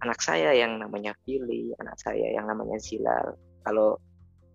[0.03, 3.39] anak saya yang namanya Billy, anak saya yang namanya Zilal.
[3.63, 4.03] Kalau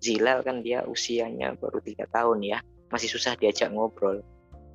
[0.03, 2.59] Zilal kan dia usianya baru tiga tahun ya,
[2.91, 4.19] masih susah diajak ngobrol.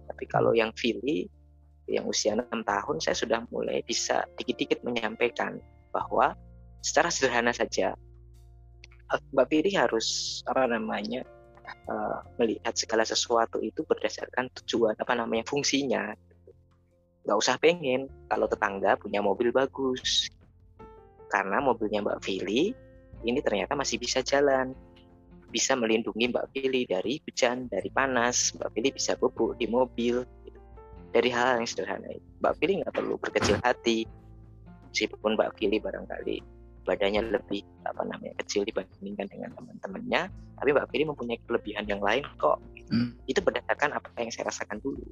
[0.09, 1.29] Tapi kalau yang Billy
[1.87, 5.61] yang usia enam tahun, saya sudah mulai bisa dikit-dikit menyampaikan
[5.93, 6.33] bahwa
[6.81, 7.93] secara sederhana saja
[9.33, 11.27] Mbak Billy harus apa namanya
[11.89, 16.15] uh, melihat segala sesuatu itu berdasarkan tujuan apa namanya fungsinya.
[17.23, 20.33] Gak usah pengen kalau tetangga punya mobil bagus,
[21.31, 22.75] karena mobilnya Mbak Fili
[23.23, 24.75] ini ternyata masih bisa jalan.
[25.53, 30.25] bisa melindungi Mbak Fili dari hujan, dari panas, Mbak Fili bisa bubuk di mobil,
[31.13, 32.09] dari hal, yang sederhana.
[32.41, 34.09] Mbak Fili nggak perlu berkecil hati,
[34.89, 36.41] meskipun Mbak Fili barangkali
[36.83, 40.23] badannya lebih apa namanya kecil dibandingkan dengan teman-temannya,
[40.59, 42.59] tapi Mbak Fili mempunyai kelebihan yang lain kok.
[42.91, 43.15] Hmm.
[43.27, 45.03] Itu berdasarkan apa yang saya rasakan dulu.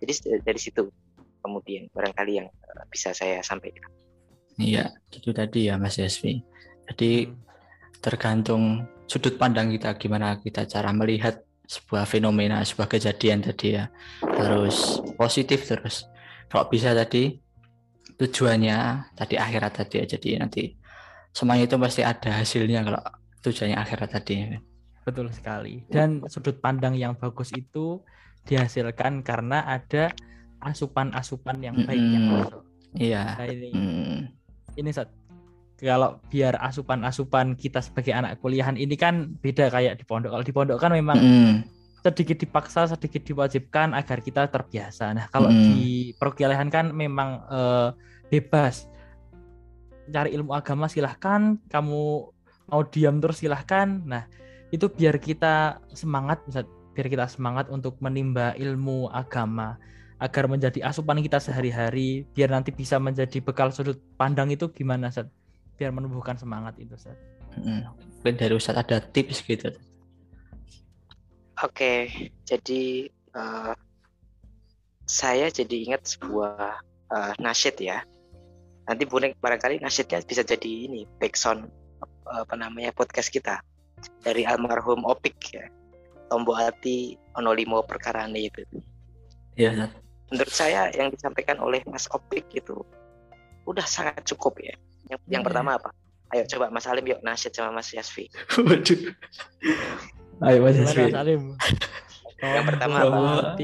[0.00, 0.88] Jadi dari situ
[1.42, 3.90] kemudian barangkali yang eh, bisa saya sampaikan.
[4.60, 6.40] Iya, itu tadi ya Mas Yasmi.
[6.90, 7.34] Jadi hmm.
[8.00, 13.90] tergantung sudut pandang kita gimana kita cara melihat sebuah fenomena, sebuah kejadian tadi ya.
[14.22, 16.06] Harus positif terus.
[16.50, 17.38] Kalau bisa tadi
[18.16, 18.78] tujuannya
[19.14, 20.04] tadi akhirat tadi ya.
[20.16, 20.62] Jadi nanti
[21.30, 23.02] semuanya itu pasti ada hasilnya kalau
[23.44, 24.34] tujuannya akhirat tadi.
[25.04, 25.82] Betul sekali.
[25.88, 28.02] Dan sudut pandang yang bagus itu
[28.44, 30.12] dihasilkan karena ada
[30.60, 32.62] asupan-asupan yang baik mm yang masuk.
[32.96, 33.22] Iya.
[33.38, 34.18] Nah, ini, mm.
[34.76, 35.08] ini saat
[35.80, 40.36] kalau biar asupan-asupan kita sebagai anak kuliahan ini kan beda kayak di pondok.
[40.36, 41.54] Kalau di pondok kan memang mm.
[42.00, 45.12] Sedikit dipaksa, sedikit diwajibkan agar kita terbiasa.
[45.12, 45.60] Nah, kalau mm.
[45.60, 47.92] di perkuliahan kan memang uh,
[48.32, 48.88] bebas.
[50.10, 52.02] Cari ilmu agama silahkan, kamu
[52.72, 54.00] mau diam terus silahkan.
[54.02, 54.26] Nah,
[54.72, 56.42] itu biar kita semangat,
[56.96, 59.78] biar kita semangat untuk menimba ilmu agama
[60.20, 65.32] agar menjadi asupan kita sehari-hari biar nanti bisa menjadi bekal sudut pandang itu gimana Seth?
[65.80, 67.16] biar menumbuhkan semangat itu Seth.
[67.56, 67.88] Hmm.
[68.20, 69.72] Mungkin dari Ustaz ada tips gitu.
[71.60, 72.08] Oke,
[72.48, 73.76] jadi uh,
[75.04, 76.80] saya jadi ingat sebuah
[77.12, 78.00] uh, nasyid ya.
[78.88, 81.68] Nanti boleh barangkali nasyidnya bisa jadi ini backsound
[82.30, 83.60] apa namanya podcast kita
[84.24, 85.68] dari almarhum Opik ya.
[86.32, 88.62] Tombo hati onolimo perkara itu.
[89.58, 89.90] Iya
[90.30, 92.86] menurut saya yang disampaikan oleh Mas Opik itu
[93.66, 94.74] udah sangat cukup ya.
[95.10, 95.46] Yang, yang iya.
[95.46, 95.90] pertama apa?
[96.30, 98.30] Ayo coba Mas Alim yuk nasyid sama Mas Yasfi.
[98.66, 99.10] Waduh.
[100.40, 101.12] Ayo Mas Yasfi.
[101.12, 101.42] Mas Alim.
[102.40, 103.54] yang pertama apa?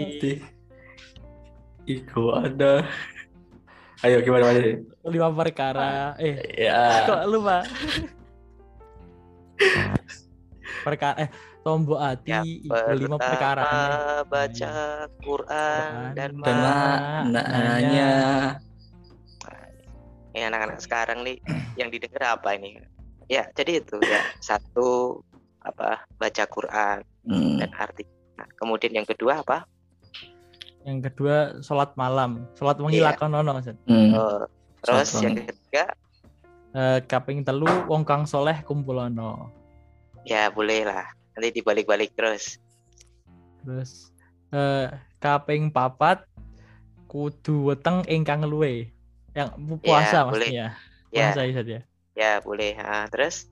[1.89, 2.85] Iku ada.
[4.05, 4.61] Ayo gimana Mas
[5.09, 6.13] Lima perkara.
[6.21, 6.37] Eh.
[6.69, 6.85] Ya.
[7.09, 7.65] Kok lupa?
[10.87, 11.31] perkara eh
[11.67, 13.67] tombok hati ya, lima perkara
[14.23, 14.75] baca
[15.19, 18.11] Quran dan maknanya
[20.31, 21.43] ini anak-anak sekarang nih
[21.75, 22.79] yang didengar apa ini
[23.27, 25.19] ya jadi itu ya satu
[25.67, 27.59] apa baca Quran hmm.
[27.59, 28.07] dan arti
[28.39, 29.67] nah, kemudian yang kedua apa?
[30.87, 32.47] Yang kedua sholat malam.
[32.55, 33.43] Sholat menghilangkan yeah.
[33.43, 34.11] nono hmm.
[34.15, 34.47] oh,
[34.87, 35.85] terus sholat yang ketiga?
[36.77, 39.51] Uh, kaping telu wong kang soleh kumpulono
[40.27, 41.07] ya boleh lah.
[41.39, 42.59] Nanti dibalik-balik terus.
[43.63, 44.11] Terus
[44.51, 44.91] eh,
[45.23, 46.27] kaping papat
[47.07, 48.91] kudu weteng ingkang luwe.
[49.33, 49.49] Yang
[49.81, 50.67] puasa ya, maksudnya.
[51.15, 51.31] Ya.
[51.31, 51.63] puasa ya.
[51.63, 51.81] ya.
[52.19, 52.75] Ya boleh.
[52.75, 53.47] Ha, terus?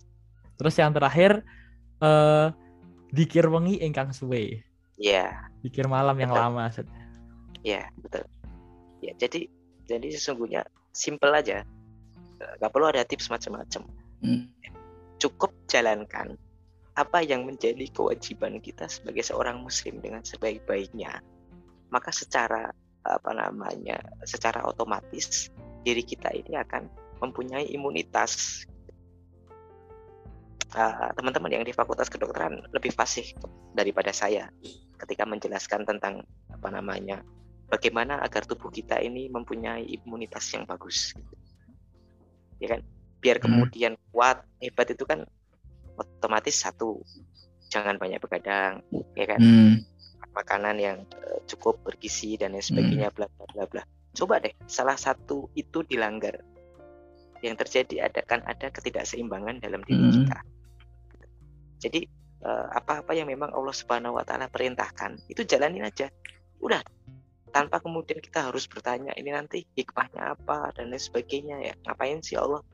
[0.59, 1.47] Terus yang terakhir
[2.05, 2.47] eh
[3.15, 4.61] dikir wengi ingkang suwe.
[5.01, 6.85] Ya dikir malam yang lama Set.
[7.65, 8.29] ya betul.
[9.01, 9.49] Ya jadi
[9.89, 11.65] jadi sesungguhnya simple aja.
[12.61, 13.89] Nggak perlu ada tips macam-macam.
[14.25, 14.49] Hmm.
[15.21, 16.37] cukup jalankan
[16.97, 21.21] apa yang menjadi kewajiban kita sebagai seorang muslim dengan sebaik-baiknya.
[21.93, 22.73] Maka secara
[23.05, 25.53] apa namanya secara otomatis
[25.85, 26.89] diri kita ini akan
[27.21, 28.65] mempunyai imunitas
[30.75, 33.25] uh, teman-teman yang di fakultas kedokteran lebih fasih
[33.73, 34.51] daripada saya
[34.99, 37.23] ketika menjelaskan tentang apa namanya
[37.71, 41.15] bagaimana agar tubuh kita ini mempunyai imunitas yang bagus
[42.59, 42.81] ya kan
[43.23, 43.45] biar hmm.
[43.47, 45.25] kemudian kuat hebat itu kan
[45.97, 47.01] otomatis satu
[47.73, 48.85] jangan banyak begadang
[49.17, 49.75] ya kan hmm.
[50.35, 53.17] makanan yang uh, cukup bergizi dan lain sebagainya hmm.
[53.17, 53.83] bla bla bla bla
[54.15, 56.39] coba deh salah satu itu dilanggar
[57.43, 60.15] yang terjadi ada kan ada ketidakseimbangan dalam diri hmm.
[60.25, 60.39] kita
[61.85, 62.09] jadi
[62.41, 66.09] uh, apa-apa yang memang Allah Subhanahu wa taala perintahkan itu jalanin aja.
[66.65, 66.81] Udah.
[67.55, 70.75] Tanpa kemudian kita harus bertanya ini nanti hikmahnya apa?
[70.75, 71.75] dan lain sebagainya ya.
[71.87, 72.65] Ngapain sih Allah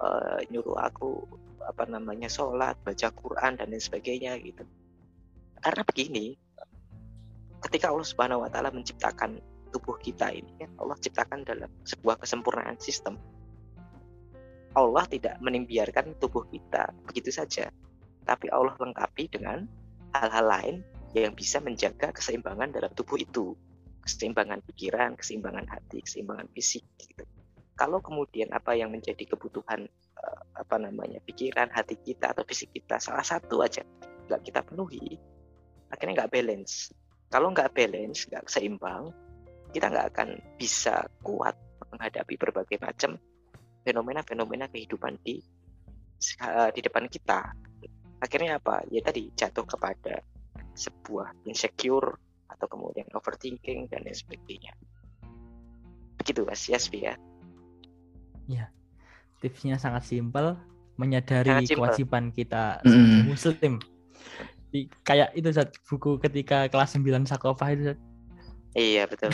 [0.00, 1.22] uh, nyuruh aku
[1.62, 4.64] apa namanya sholat baca Quran dan lain sebagainya gitu.
[5.60, 6.34] Karena begini
[7.68, 9.38] ketika Allah Subhanahu Wa Taala menciptakan
[9.70, 13.20] tubuh kita ini kan Allah ciptakan dalam sebuah kesempurnaan sistem.
[14.74, 17.70] Allah tidak membiarkan tubuh kita begitu saja
[18.24, 19.68] tapi Allah lengkapi dengan
[20.16, 20.76] hal-hal lain
[21.14, 23.54] yang bisa menjaga keseimbangan dalam tubuh itu.
[24.04, 27.24] Keseimbangan pikiran keseimbangan hati keseimbangan fisik gitu.
[27.72, 29.88] Kalau kemudian apa yang menjadi kebutuhan
[30.20, 33.80] uh, apa namanya pikiran hati kita atau fisik kita salah satu aja
[34.28, 35.16] nggak kita penuhi
[35.88, 36.92] akhirnya nggak balance.
[37.32, 39.08] Kalau nggak balance nggak seimbang
[39.72, 40.28] kita nggak akan
[40.60, 41.56] bisa kuat
[41.90, 43.16] menghadapi berbagai macam
[43.82, 45.40] fenomena-fenomena kehidupan di
[46.44, 47.52] uh, di depan kita
[48.24, 48.80] akhirnya apa?
[48.88, 50.24] Ya tadi jatuh kepada
[50.72, 52.16] sebuah insecure
[52.48, 54.72] atau kemudian overthinking dan lain sebagainya.
[56.16, 57.14] Begitu mas Yaspi ya.
[58.48, 58.72] Ya
[59.44, 60.56] tipsnya sangat simpel
[60.96, 61.76] menyadari sangat simple.
[61.84, 63.28] kewajiban kita mm.
[63.28, 63.76] muslim.
[64.72, 67.98] Di, kayak itu saat buku ketika kelas 9 Sakofah itu Zat.
[68.72, 69.30] iya betul.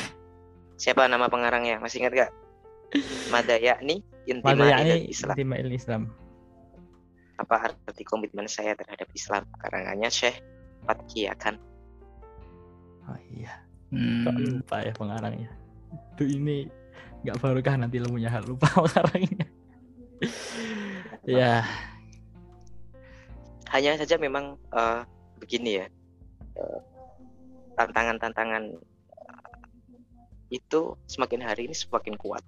[0.76, 1.78] Siapa nama pengarangnya?
[1.78, 2.30] Masih ingat gak
[3.32, 5.34] Madayakni Intima Madayakni Islam.
[5.38, 6.02] Intima Islam
[7.40, 9.48] apa arti komitmen saya terhadap Islam?
[9.56, 10.36] Karangannya Syekh
[10.84, 11.56] Fatki kan
[13.10, 13.52] oh iya.
[13.90, 14.22] Hmm.
[14.22, 15.50] kok lupa ya pengarangnya?
[16.14, 16.70] Itu ini
[17.26, 19.46] nggak barokah nanti ilmunya lupa pengarangnya.
[21.26, 21.66] Ya.
[23.70, 25.02] Hanya saja memang uh,
[25.42, 25.86] begini ya
[26.58, 26.80] uh,
[27.78, 28.78] tantangan-tantangan
[29.14, 29.54] uh,
[30.50, 32.42] itu semakin hari ini semakin kuat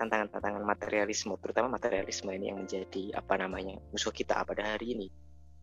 [0.00, 5.08] tantangan-tantangan materialisme, terutama materialisme ini yang menjadi apa namanya musuh kita pada hari ini.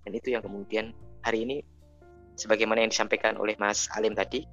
[0.06, 0.93] Dan itu yang kemudian
[1.26, 1.58] hari ini,
[2.38, 4.45] sebagaimana yang disampaikan oleh Mas Alim tadi,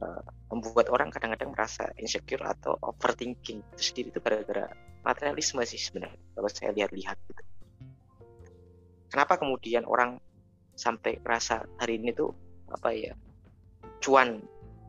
[0.00, 4.72] uh, membuat orang kadang-kadang merasa insecure atau overthinking itu sendiri itu gara-gara
[5.04, 7.42] materialisme sih sebenarnya kalau saya lihat-lihat gitu.
[9.12, 10.20] Kenapa kemudian orang
[10.72, 12.32] sampai merasa hari ini tuh
[12.68, 13.12] apa ya
[13.98, 14.40] cuan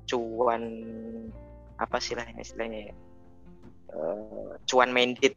[0.05, 0.63] cuan
[1.79, 2.95] apa istilahnya istilahnya ya
[3.93, 5.35] uh, cuan minded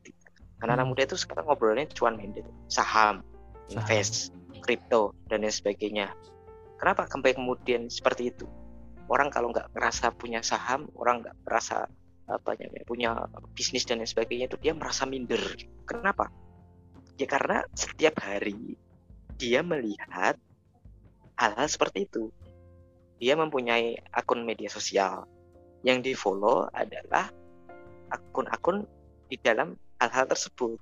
[0.63, 0.93] anak-anak hmm.
[0.95, 3.27] muda itu sekarang ngobrolnya cuan minded saham
[3.73, 4.31] invest
[4.63, 6.15] kripto dan lain sebagainya.
[6.79, 8.47] Kenapa sampai kemudian seperti itu?
[9.11, 11.91] Orang kalau nggak merasa punya saham orang nggak merasa
[12.31, 13.11] apa namanya punya
[13.53, 15.43] bisnis dan lain sebagainya itu dia merasa minder.
[15.85, 16.31] Kenapa?
[17.19, 18.79] Ya karena setiap hari
[19.37, 20.39] dia melihat
[21.35, 22.31] hal-hal seperti itu.
[23.19, 25.27] Dia mempunyai akun media sosial.
[25.83, 27.31] Yang di follow adalah
[28.13, 28.85] akun-akun
[29.33, 30.77] di dalam hal-hal tersebut.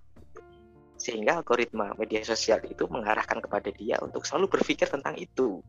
[0.98, 5.62] Sehingga algoritma media sosial itu mengarahkan kepada dia untuk selalu berpikir tentang itu.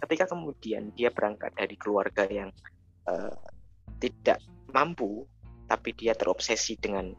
[0.00, 2.50] Ketika kemudian dia berangkat dari keluarga yang
[3.06, 3.34] uh,
[4.00, 5.26] tidak mampu
[5.68, 7.12] tapi dia terobsesi dengan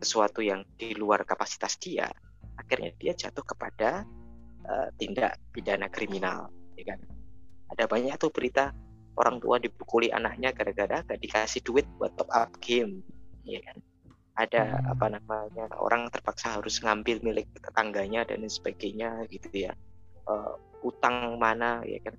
[0.00, 2.08] sesuatu yang di luar kapasitas dia
[2.60, 4.04] akhirnya dia jatuh kepada
[4.68, 7.00] uh, tindak pidana kriminal ya kan?
[7.72, 8.74] Ada banyak tuh berita
[9.20, 13.04] orang tua dipukuli anaknya gara-gara gak dikasih duit buat top up game
[13.44, 13.76] ya kan?
[14.40, 14.92] Ada hmm.
[14.96, 19.76] apa namanya orang terpaksa harus ngambil milik tetangganya dan sebagainya gitu ya.
[20.24, 22.16] Uh, utang mana ya kan?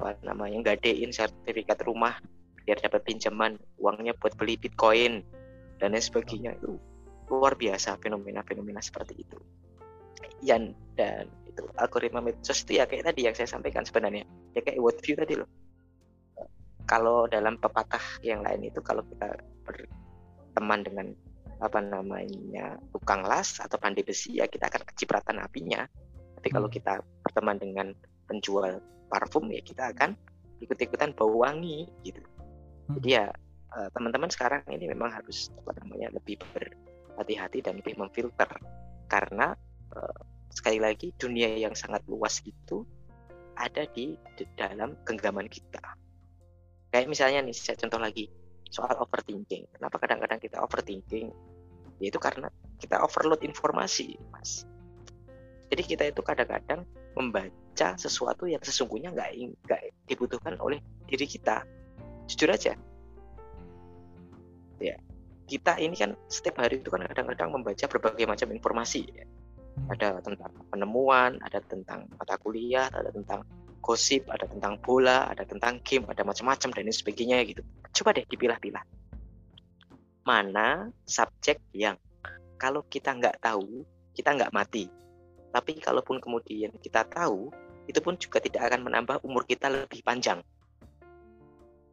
[0.00, 2.16] Apa namanya gadein sertifikat rumah
[2.64, 5.20] biar dapat pinjaman uangnya buat beli bitcoin
[5.76, 6.56] dan lain sebagainya.
[6.56, 6.80] Itu
[7.28, 9.38] luar biasa fenomena-fenomena seperti itu.
[10.40, 14.24] Yang dan itu algoritma medsos itu ya kayak tadi yang saya sampaikan sebenarnya.
[14.56, 15.48] Ya kayak view tadi loh
[16.86, 19.34] kalau dalam pepatah yang lain itu kalau kita
[19.66, 21.06] berteman dengan
[21.58, 25.88] apa namanya tukang las atau pandai besi ya kita akan kecipratan apinya
[26.36, 26.76] tapi kalau hmm.
[26.76, 27.86] kita berteman dengan
[28.28, 30.14] penjual parfum ya kita akan
[30.60, 33.00] ikut-ikutan bau wangi gitu hmm.
[33.00, 33.26] jadi ya
[33.72, 38.48] eh, teman-teman sekarang ini memang harus apa namanya lebih berhati-hati dan lebih memfilter
[39.08, 39.56] karena
[39.96, 40.18] eh,
[40.52, 42.84] sekali lagi dunia yang sangat luas itu
[43.56, 44.20] ada di
[44.60, 45.80] dalam genggaman kita
[46.96, 48.24] Kayak misalnya nih, saya contoh lagi
[48.72, 49.68] soal overthinking.
[49.68, 51.28] Kenapa kadang-kadang kita overthinking?
[52.00, 52.48] Yaitu karena
[52.80, 54.64] kita overload informasi, Mas.
[55.68, 59.28] Jadi kita itu kadang-kadang membaca sesuatu yang sesungguhnya nggak
[59.68, 61.68] nggak dibutuhkan oleh diri kita.
[62.32, 62.72] Jujur aja.
[64.80, 64.96] Ya,
[65.44, 69.04] kita ini kan setiap hari itu kan kadang-kadang membaca berbagai macam informasi.
[69.12, 69.28] Ya.
[69.92, 73.44] Ada tentang penemuan, ada tentang mata kuliah, ada tentang
[73.86, 77.62] gosip, ada tentang bola, ada tentang game, ada macam-macam dan lain sebagainya gitu.
[77.94, 78.82] Coba deh dipilah-pilah.
[80.26, 81.94] Mana subjek yang
[82.58, 84.90] kalau kita nggak tahu, kita nggak mati.
[85.54, 87.54] Tapi kalaupun kemudian kita tahu,
[87.86, 90.42] itu pun juga tidak akan menambah umur kita lebih panjang.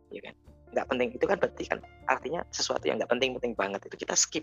[0.10, 0.36] Ya kan?
[0.74, 1.80] Nggak penting itu kan berarti kan
[2.10, 4.42] artinya sesuatu yang nggak penting-penting banget itu kita skip.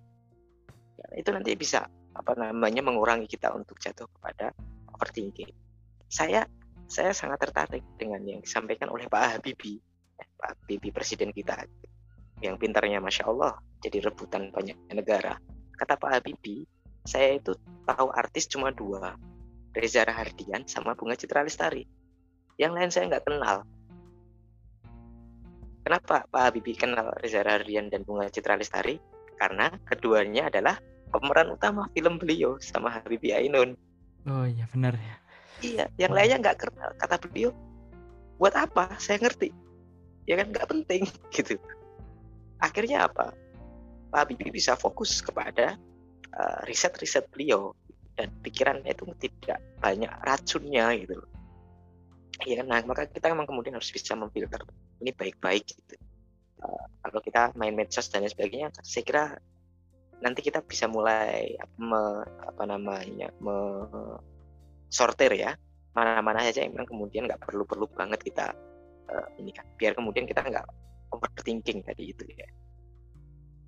[1.03, 4.55] Ya, itu nanti bisa apa namanya mengurangi kita untuk jatuh kepada
[4.95, 5.51] overthinking.
[6.07, 6.47] Saya
[6.91, 9.79] saya sangat tertarik dengan yang disampaikan oleh Pak Habibie,
[10.19, 11.63] eh, Pak Habibie presiden kita,
[12.43, 15.39] yang pintarnya masya Allah jadi rebutan banyak negara.
[15.79, 16.67] Kata Pak Habibie,
[17.07, 17.55] saya itu
[17.87, 19.15] tahu artis cuma dua,
[19.71, 21.87] Reza Rahardian sama Bunga Citra Lestari.
[22.59, 23.57] Yang lain saya nggak kenal.
[25.87, 28.99] Kenapa Pak Habibie kenal Reza Rahardian dan Bunga Citra Lestari?
[29.39, 30.77] Karena keduanya adalah
[31.15, 33.79] pemeran utama film beliau sama Habibie Ainun.
[34.29, 35.30] Oh iya benar ya
[35.61, 36.91] iya yang lainnya nggak kenal.
[36.97, 37.55] Kata beliau
[38.37, 38.97] buat apa?
[38.99, 39.53] Saya ngerti.
[40.25, 41.57] Ya kan nggak penting gitu.
[42.61, 43.33] Akhirnya apa?
[44.11, 45.79] Pak Bibi bisa fokus kepada
[46.35, 47.73] uh, riset-riset beliau
[48.19, 51.15] dan pikirannya itu tidak banyak racunnya gitu
[52.49, 54.61] ya nah maka kita memang kemudian harus bisa memfilter
[55.01, 55.97] ini baik-baik gitu.
[56.61, 59.25] Uh, kalau kita main medsos dan lain sebagainya saya kira
[60.21, 63.57] nanti kita bisa mulai me, apa namanya me,
[64.91, 65.55] sortir ya.
[65.95, 68.53] Mana-mana saja yang kemudian nggak perlu-perlu banget kita
[69.11, 69.67] uh, ini kan.
[69.79, 70.67] Biar kemudian kita nggak
[71.15, 72.47] overthinking tadi itu ya.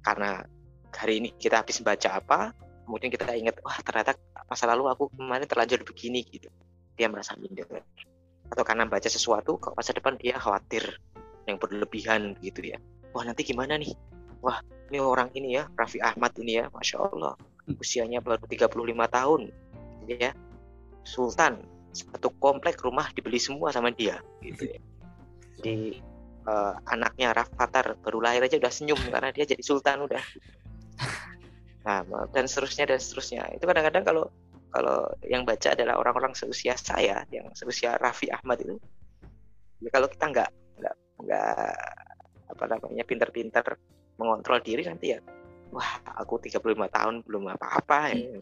[0.02, 0.42] Karena
[0.92, 2.52] hari ini kita habis baca apa
[2.84, 4.18] kemudian kita ingat wah ternyata
[4.50, 6.50] masa lalu aku kemarin terlanjur begini gitu.
[6.98, 7.66] Dia merasa minder.
[8.52, 10.84] Atau karena baca sesuatu ke masa depan dia khawatir
[11.48, 12.78] yang berlebihan gitu ya.
[13.14, 13.94] Wah nanti gimana nih?
[14.42, 14.58] Wah
[14.90, 17.34] ini orang ini ya Raffi Ahmad ini ya Masya Allah
[17.78, 18.74] usianya baru 35
[19.08, 19.40] tahun
[20.10, 20.34] ya
[21.02, 24.78] Sultan satu komplek rumah dibeli semua sama dia gitu ya.
[25.60, 26.00] Di
[26.48, 30.22] uh, anaknya Rafathar baru lahir aja udah senyum karena dia jadi sultan udah.
[31.82, 33.42] Nah dan seterusnya dan seterusnya.
[33.58, 34.24] Itu kadang-kadang kalau
[34.72, 38.80] kalau yang baca adalah orang-orang seusia saya yang seusia Raffi Ahmad itu
[39.84, 40.50] ya kalau kita nggak
[40.80, 40.96] nggak
[41.28, 41.76] nggak
[42.56, 43.64] apa namanya pinter-pinter
[44.16, 45.20] mengontrol diri nanti ya
[45.72, 48.40] wah aku 35 tahun belum apa-apa ya.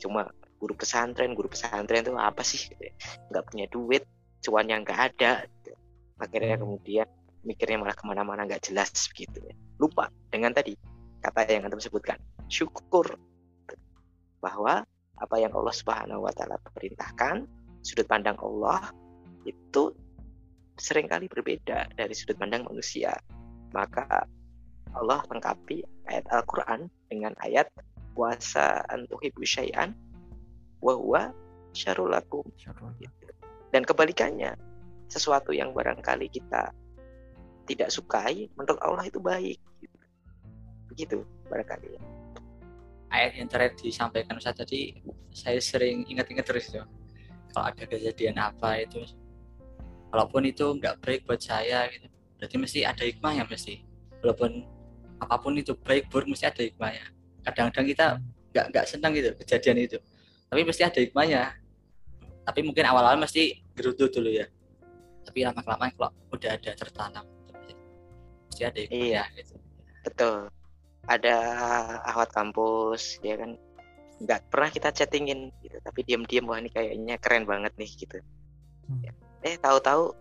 [0.00, 0.26] Cuma
[0.60, 2.94] guru pesantren guru pesantren itu apa sih gitu ya.
[3.32, 4.04] nggak punya duit
[4.44, 5.72] cuan yang nggak ada gitu.
[6.20, 6.62] akhirnya hmm.
[6.62, 7.08] kemudian
[7.40, 9.56] mikirnya malah ke mana-mana nggak jelas begitu ya.
[9.80, 10.76] lupa dengan tadi
[11.24, 12.20] kata yang anda sebutkan
[12.52, 13.16] syukur
[14.44, 14.84] bahwa
[15.20, 17.44] apa yang Allah Subhanahu wa taala perintahkan
[17.84, 18.92] sudut pandang Allah
[19.44, 19.92] itu
[20.80, 23.16] sering kali berbeda dari sudut pandang manusia
[23.72, 24.24] maka
[24.96, 27.68] Allah lengkapi ayat Al-Quran dengan ayat
[28.16, 29.94] puasa antuhibu syai'an
[30.80, 31.30] wahwa
[31.76, 32.42] syarulakum
[33.70, 34.58] dan kebalikannya
[35.06, 36.74] sesuatu yang barangkali kita
[37.70, 39.58] tidak sukai menurut Allah itu baik
[40.90, 41.98] begitu barangkali.
[43.10, 44.98] Ayat yang terakhir disampaikan Ustaz tadi
[45.30, 46.86] saya sering ingat-ingat terus tuh
[47.50, 49.02] kalau ada kejadian apa itu
[50.10, 52.06] walaupun itu nggak baik buat saya gitu.
[52.38, 53.86] Berarti mesti ada hikmahnya mesti.
[54.22, 54.66] Walaupun
[55.20, 57.06] apa pun itu baik buruk mesti ada hikmahnya.
[57.46, 58.06] Kadang-kadang kita
[58.50, 59.98] nggak nggak senang gitu kejadian itu
[60.50, 61.54] tapi mesti ada hikmahnya.
[62.44, 64.50] Tapi mungkin awal-awal mesti gerutu dulu ya.
[65.22, 67.24] Tapi lama kelamaan kalau udah ada tertanam
[68.50, 69.54] mesti ada hikmahnya iya, gitu.
[70.04, 70.36] Betul.
[71.08, 71.36] Ada
[72.12, 73.56] ahwat kampus dia kan.
[74.20, 78.20] Nggak pernah kita chattingin gitu tapi diam-diam wah ini kayaknya keren banget nih gitu.
[78.90, 79.06] Hmm.
[79.46, 80.12] eh tahu-tahu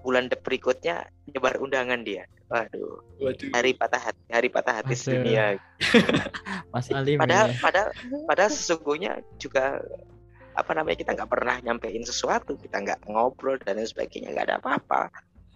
[0.00, 3.50] bulan berikutnya nyebar undangan dia waduh, waduh.
[3.54, 5.56] hari patah hati hari patah hati dunia
[6.74, 7.58] Mas Ali padahal ya.
[7.62, 7.90] padahal
[8.26, 9.78] padahal sesungguhnya juga
[10.58, 14.56] apa namanya kita nggak pernah nyampein sesuatu kita nggak ngobrol dan lain sebagainya nggak ada
[14.58, 15.08] apa-apa.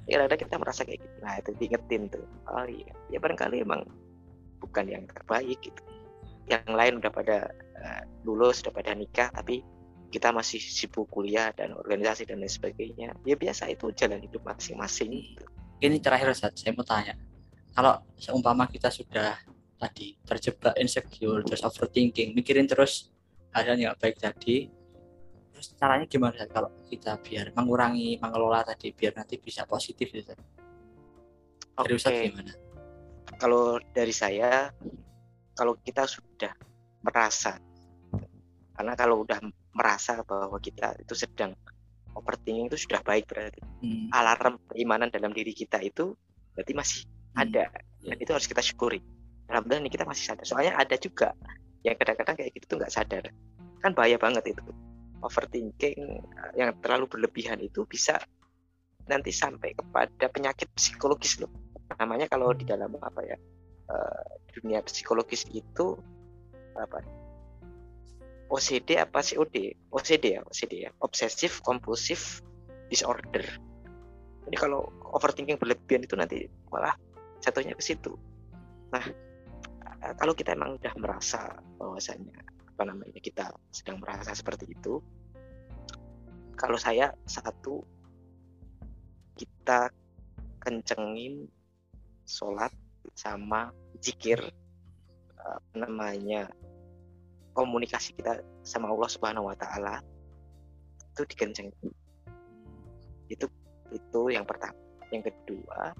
[0.04, 1.16] Ya ada kita merasa kayak gitu.
[1.24, 2.24] Nah itu diingetin tuh.
[2.48, 2.92] Oh iya.
[3.08, 3.88] Ya barangkali emang
[4.60, 5.80] bukan yang terbaik gitu.
[6.48, 7.38] Yang lain udah pada
[7.80, 9.64] uh, lulus udah pada nikah tapi
[10.12, 13.16] kita masih sibuk kuliah dan organisasi dan lain sebagainya.
[13.24, 15.44] Ya biasa itu jalan hidup masing-masing gitu.
[15.84, 17.12] Ini terakhir saat saya mau tanya
[17.76, 19.36] kalau seumpama kita sudah
[19.76, 23.12] tadi terjebak insecure terus overthinking mikirin terus
[23.52, 24.72] hal yang baik tadi
[25.52, 26.50] terus caranya gimana Sat?
[26.50, 30.34] kalau kita biar mengurangi mengelola tadi biar nanti bisa positif gitu?
[31.74, 32.30] Dari okay.
[32.30, 32.52] gimana?
[33.38, 34.70] kalau dari saya
[35.54, 36.54] kalau kita sudah
[37.02, 37.58] merasa
[38.74, 39.38] karena kalau udah
[39.74, 41.54] merasa bahwa kita itu sedang
[42.14, 43.60] overthinking itu sudah baik berarti.
[43.84, 44.08] Hmm.
[44.14, 46.16] alarm keimanan dalam diri kita itu
[46.56, 47.42] berarti masih hmm.
[47.42, 47.64] ada
[48.04, 49.00] dan itu harus kita syukuri.
[49.48, 50.44] Alhamdulillah ini kita masih sadar.
[50.48, 51.36] Soalnya ada juga
[51.84, 53.24] yang kadang-kadang kayak gitu tuh nggak sadar.
[53.80, 54.62] Kan bahaya banget itu.
[55.20, 56.20] Overthinking
[56.56, 58.20] yang terlalu berlebihan itu bisa
[59.04, 61.52] nanti sampai kepada penyakit psikologis loh.
[61.96, 63.36] Namanya kalau di dalam apa ya
[63.92, 65.96] uh, dunia psikologis itu
[66.76, 67.04] apa
[68.54, 70.90] OCD apa COD OCD ya OCD ya.
[71.02, 72.38] Obsesif kompulsif
[72.86, 73.42] disorder.
[74.46, 76.94] Jadi kalau overthinking berlebihan itu nanti malah
[77.42, 78.14] jatuhnya ke situ.
[78.94, 79.04] Nah
[80.06, 82.38] eh, kalau kita emang udah merasa bahwasanya
[82.74, 84.98] apa namanya kita sedang merasa seperti itu
[86.58, 87.86] kalau saya satu
[89.38, 89.94] kita
[90.58, 91.46] kencengin
[92.26, 92.74] sholat
[93.14, 93.70] sama
[94.02, 94.42] zikir
[95.38, 96.50] apa namanya
[97.54, 100.02] komunikasi kita sama Allah Subhanahu Wa Taala
[101.14, 101.70] itu dikenceng
[103.30, 103.46] itu
[103.94, 104.76] itu yang pertama.
[105.14, 105.94] Yang kedua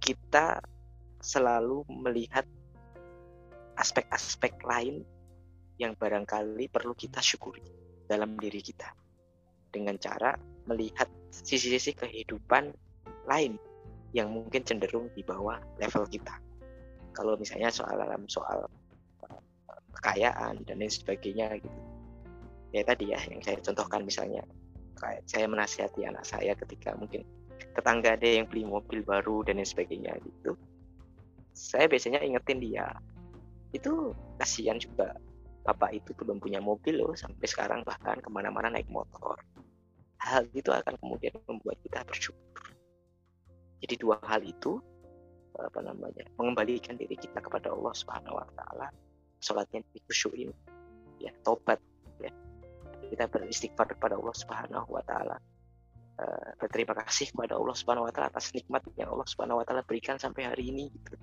[0.00, 0.60] kita
[1.20, 2.44] selalu melihat
[3.80, 5.04] aspek-aspek lain
[5.80, 7.64] yang barangkali perlu kita syukuri
[8.04, 8.92] dalam diri kita.
[9.72, 10.36] Dengan cara
[10.70, 12.70] melihat sisi-sisi kehidupan
[13.26, 13.58] lain
[14.14, 16.38] yang mungkin cenderung di bawah level kita.
[17.10, 18.70] Kalau misalnya soal dalam soal
[19.98, 21.80] kekayaan dan lain sebagainya gitu.
[22.74, 24.42] Ya tadi ya yang saya contohkan misalnya
[24.98, 27.22] kayak saya menasihati anak saya ketika mungkin
[27.74, 30.58] tetangga ada yang beli mobil baru dan lain sebagainya gitu.
[31.54, 32.90] Saya biasanya ingetin dia
[33.74, 35.14] itu kasihan juga
[35.66, 39.38] bapak itu belum punya mobil loh sampai sekarang bahkan ke mana-mana naik motor.
[40.22, 42.70] Hal itu akan kemudian membuat kita bersyukur.
[43.82, 44.80] Jadi dua hal itu
[45.54, 48.88] apa namanya mengembalikan diri kita kepada Allah Subhanahu Wa Taala
[49.44, 50.48] sholatnya dikhusyuin
[51.20, 51.76] ya tobat
[52.24, 52.32] ya
[53.12, 55.36] kita beristighfar kepada Allah Subhanahu Wa Taala
[56.16, 59.84] uh, berterima kasih kepada Allah Subhanahu Wa Taala atas nikmat yang Allah Subhanahu Wa Taala
[59.84, 61.20] berikan sampai hari ini gitu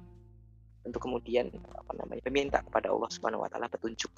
[0.85, 4.13] untuk kemudian apa namanya meminta kepada Allah Subhanahu wa taala petunjuk.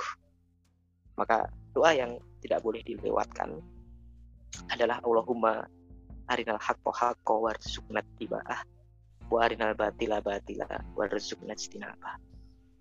[1.20, 3.60] Maka doa yang tidak boleh dilewatkan
[4.72, 5.68] adalah Allahumma
[6.32, 8.66] arinal haqqo haqqo warzuqna tiba'ah
[9.30, 12.18] wa arinal batila batila warzuqna istinabah.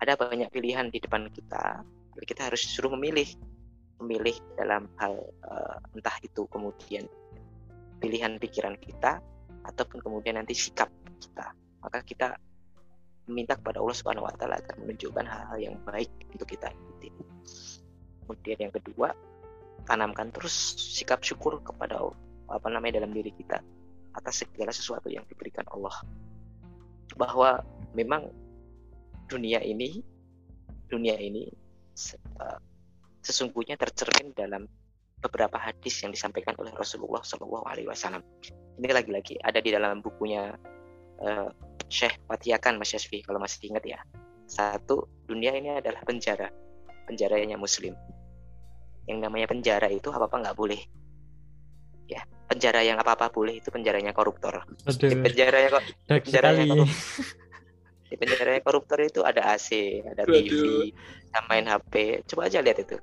[0.03, 1.87] Ada banyak pilihan di depan kita,
[2.27, 3.31] kita harus suruh memilih
[4.03, 5.15] memilih dalam hal
[5.47, 7.07] uh, entah itu kemudian
[8.03, 9.23] pilihan pikiran kita
[9.63, 10.91] ataupun kemudian nanti sikap
[11.23, 11.55] kita.
[11.79, 12.35] Maka kita
[13.31, 16.75] meminta kepada Allah Subhanahu wa taala agar menunjukkan hal-hal yang baik untuk kita.
[18.27, 19.15] Kemudian yang kedua,
[19.87, 20.55] tanamkan terus
[20.99, 22.03] sikap syukur kepada
[22.51, 23.63] apa namanya dalam diri kita
[24.19, 25.95] atas segala sesuatu yang diberikan Allah.
[27.15, 27.63] Bahwa
[27.95, 28.41] memang
[29.33, 30.05] dunia ini
[30.93, 32.59] dunia ini eh,
[33.24, 34.68] sesungguhnya tercermin dalam
[35.22, 38.20] beberapa hadis yang disampaikan oleh Rasulullah Shallallahu Alaihi Wasallam.
[38.76, 40.51] Ini lagi-lagi ada di dalam bukunya
[41.22, 41.49] uh,
[41.87, 44.03] Syekh Patiakan Mas Yasfi kalau masih ingat ya.
[44.51, 46.51] Satu, dunia ini adalah penjara.
[47.07, 47.95] Penjaranya muslim.
[49.07, 50.83] Yang namanya penjara itu apa-apa nggak boleh.
[52.11, 54.66] Ya, penjara yang apa-apa boleh itu penjaranya koruptor.
[54.91, 56.91] Aduh, penjaranya kok penjaranya koruptor.
[58.13, 60.37] Di penjaranya koruptor itu ada AC, ada Aduh.
[60.37, 62.21] TV, bisa main HP.
[62.29, 63.01] Coba aja lihat itu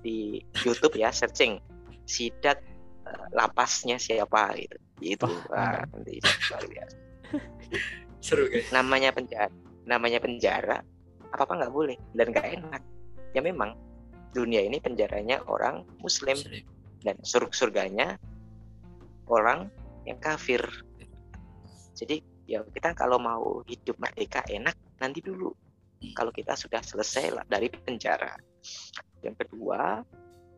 [0.00, 1.58] di YouTube ya, searching
[2.06, 2.62] sidak
[3.02, 4.78] uh, lapasnya siapa gitu.
[5.02, 6.96] Itu oh, nanti luar biasa
[8.22, 9.50] seru guys namanya penjara
[9.82, 10.78] namanya penjara
[11.34, 12.82] apa apa nggak boleh dan nggak enak
[13.34, 13.74] ya memang
[14.32, 16.64] dunia ini penjaranya orang muslim, muslim.
[17.02, 18.08] dan surga surganya
[19.26, 19.68] orang
[20.06, 20.62] yang kafir
[21.98, 25.52] jadi ya kita kalau mau hidup merdeka enak nanti dulu
[26.18, 28.34] kalau kita sudah selesai dari penjara
[29.22, 30.02] yang kedua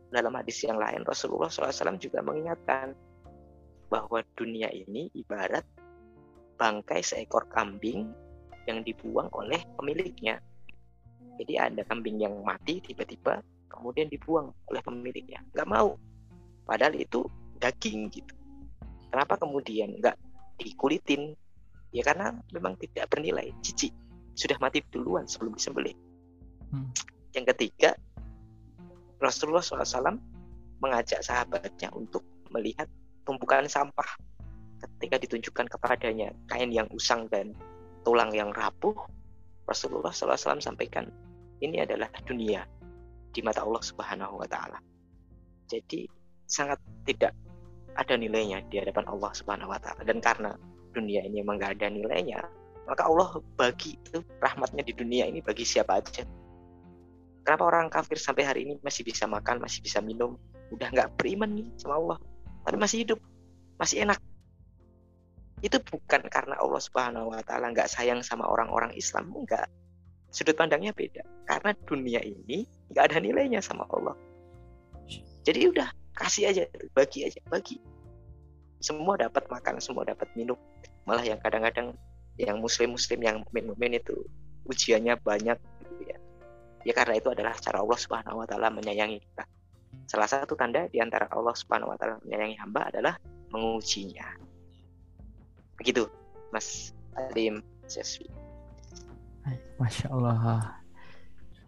[0.09, 2.97] dalam hadis yang lain Rasulullah SAW juga mengingatkan
[3.89, 5.65] bahwa dunia ini ibarat
[6.57, 8.09] bangkai seekor kambing
[8.65, 10.41] yang dibuang oleh pemiliknya.
[11.35, 15.43] Jadi ada kambing yang mati tiba-tiba kemudian dibuang oleh pemiliknya.
[15.53, 15.99] Nggak mau.
[16.65, 17.27] Padahal itu
[17.61, 18.33] daging gitu.
[19.11, 20.17] Kenapa kemudian nggak
[20.57, 21.35] dikulitin?
[21.95, 23.87] Ya karena memang tidak bernilai, cici
[24.35, 25.95] Sudah mati duluan sebelum disembelih.
[26.75, 26.91] Hmm.
[27.31, 27.95] Yang ketiga,
[29.23, 30.19] Rasulullah SAW
[30.83, 32.91] mengajak sahabatnya untuk melihat
[33.23, 34.05] tumpukan sampah
[34.83, 37.55] ketika ditunjukkan kepadanya kain yang usang dan
[38.03, 38.93] tulang yang rapuh,
[39.65, 41.09] Rasulullah SAW sampaikan,
[41.63, 42.67] ini adalah dunia
[43.31, 44.77] di mata Allah Subhanahu wa taala.
[45.65, 46.05] Jadi
[46.45, 46.77] sangat
[47.07, 47.33] tidak
[47.97, 50.53] ada nilainya di hadapan Allah Subhanahu wa taala dan karena
[50.95, 52.39] dunia ini memang gak ada nilainya,
[52.87, 56.23] maka Allah bagi itu rahmatnya di dunia ini bagi siapa aja.
[57.43, 60.39] Kenapa orang kafir sampai hari ini masih bisa makan, masih bisa minum,
[60.73, 62.17] udah nggak beriman nih sama Allah,
[62.65, 63.19] tapi masih hidup,
[63.77, 64.17] masih enak,
[65.65, 69.65] itu bukan karena Allah Subhanahu wa taala nggak sayang sama orang-orang Islam, enggak.
[70.29, 71.23] Sudut pandangnya beda.
[71.47, 74.13] Karena dunia ini nggak ada nilainya sama Allah.
[75.41, 77.79] Jadi udah kasih aja, bagi aja, bagi.
[78.85, 80.57] Semua dapat makan, semua dapat minum.
[81.09, 81.97] Malah yang kadang-kadang
[82.37, 84.13] yang muslim-muslim yang mukmin-mukmin itu
[84.69, 86.17] ujiannya banyak gitu ya.
[86.85, 89.49] Ya karena itu adalah cara Allah Subhanahu wa taala menyayangi kita.
[90.05, 93.17] Salah satu tanda di antara Allah Subhanahu wa taala menyayangi hamba adalah
[93.55, 94.27] mengujinya
[95.79, 96.07] begitu
[96.51, 98.27] Mas Alim Seswi
[99.79, 100.75] Masya Allah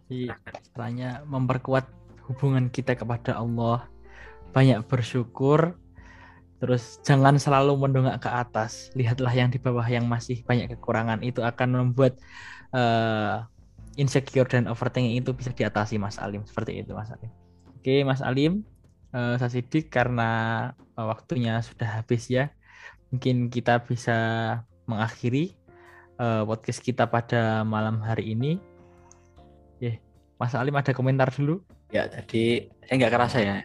[0.08, 1.84] jadi istilahnya memperkuat
[2.28, 3.88] hubungan kita kepada Allah
[4.52, 5.76] banyak bersyukur
[6.58, 11.42] terus jangan selalu mendongak ke atas lihatlah yang di bawah yang masih banyak kekurangan itu
[11.42, 12.18] akan membuat
[12.74, 13.46] uh,
[13.94, 17.30] insecure dan overthinking itu bisa diatasi Mas Alim seperti itu Mas Alim
[17.78, 18.66] oke Mas Alim
[19.14, 20.30] uh, saya sidik karena
[20.98, 22.50] uh, waktunya sudah habis ya
[23.14, 24.18] mungkin kita bisa
[24.88, 25.58] mengakhiri
[26.18, 28.58] uh, podcast kita pada malam hari ini.
[29.78, 30.02] Yeah.
[30.36, 31.62] Mas Alim ada komentar dulu?
[31.94, 33.56] Ya, tadi saya nggak kerasa ya.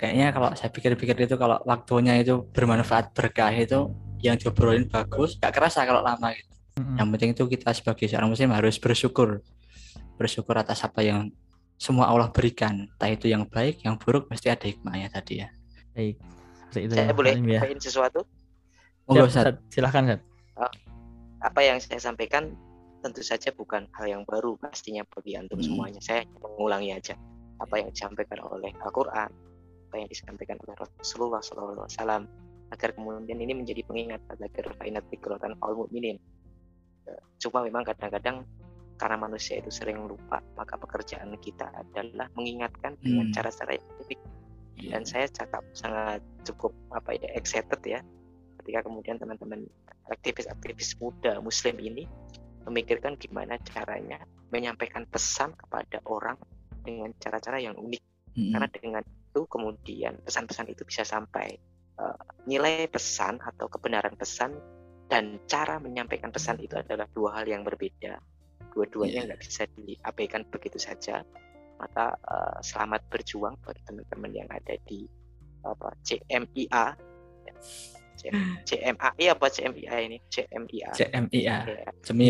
[0.00, 3.92] Kayaknya kalau saya pikir-pikir itu kalau waktunya itu bermanfaat berkah itu
[4.24, 6.48] yang diobrolin bagus, nggak kerasa kalau lama gitu.
[6.80, 6.96] Mm -hmm.
[6.96, 9.44] Yang penting itu kita sebagai seorang muslim harus bersyukur
[10.20, 11.32] bersyukur atas apa yang
[11.80, 15.48] semua Allah berikan entah itu yang baik yang buruk pasti ada hikmahnya tadi ya
[15.96, 16.20] baik
[16.76, 17.60] itu saya ya, boleh ya.
[17.80, 18.20] sesuatu
[19.08, 20.20] oh, Siap, silahkan Zat.
[20.60, 20.68] Uh,
[21.40, 22.52] apa yang saya sampaikan
[23.00, 25.66] tentu saja bukan hal yang baru pastinya bagi antum hmm.
[25.72, 27.16] semuanya saya mengulangi aja
[27.56, 29.32] apa yang disampaikan oleh Al-Quran
[29.90, 31.90] apa yang disampaikan oleh Rasulullah SAW
[32.70, 36.14] agar kemudian ini menjadi pengingat agar fainat fikrotan al mukminin
[37.10, 38.46] eh, cuma memang kadang-kadang
[38.94, 43.02] karena manusia itu sering lupa maka pekerjaan kita adalah mengingatkan hmm.
[43.02, 43.88] dengan cara-cara yang
[44.78, 44.94] yeah.
[44.94, 47.98] dan saya cakap sangat cukup apa ya excited ya
[48.62, 49.66] ketika kemudian teman-teman
[50.06, 52.06] aktivis-aktivis muda muslim ini
[52.70, 54.22] memikirkan gimana caranya
[54.54, 56.38] menyampaikan pesan kepada orang
[56.86, 58.02] dengan cara-cara yang unik
[58.36, 58.52] hmm.
[58.54, 61.54] karena dengan itu kemudian pesan-pesan itu bisa sampai
[62.02, 62.18] uh,
[62.50, 64.58] nilai pesan atau kebenaran pesan
[65.06, 68.18] dan cara menyampaikan pesan itu adalah dua hal yang berbeda.
[68.74, 69.26] Dua-duanya iya.
[69.30, 69.46] nggak yeah.
[69.46, 71.22] bisa diabaikan begitu saja.
[71.78, 75.06] Maka uh, selamat berjuang bagi teman-teman yang ada di
[75.62, 76.84] apa CMIA
[79.32, 80.18] apa CMIA ini?
[80.28, 81.58] CMIA CMIA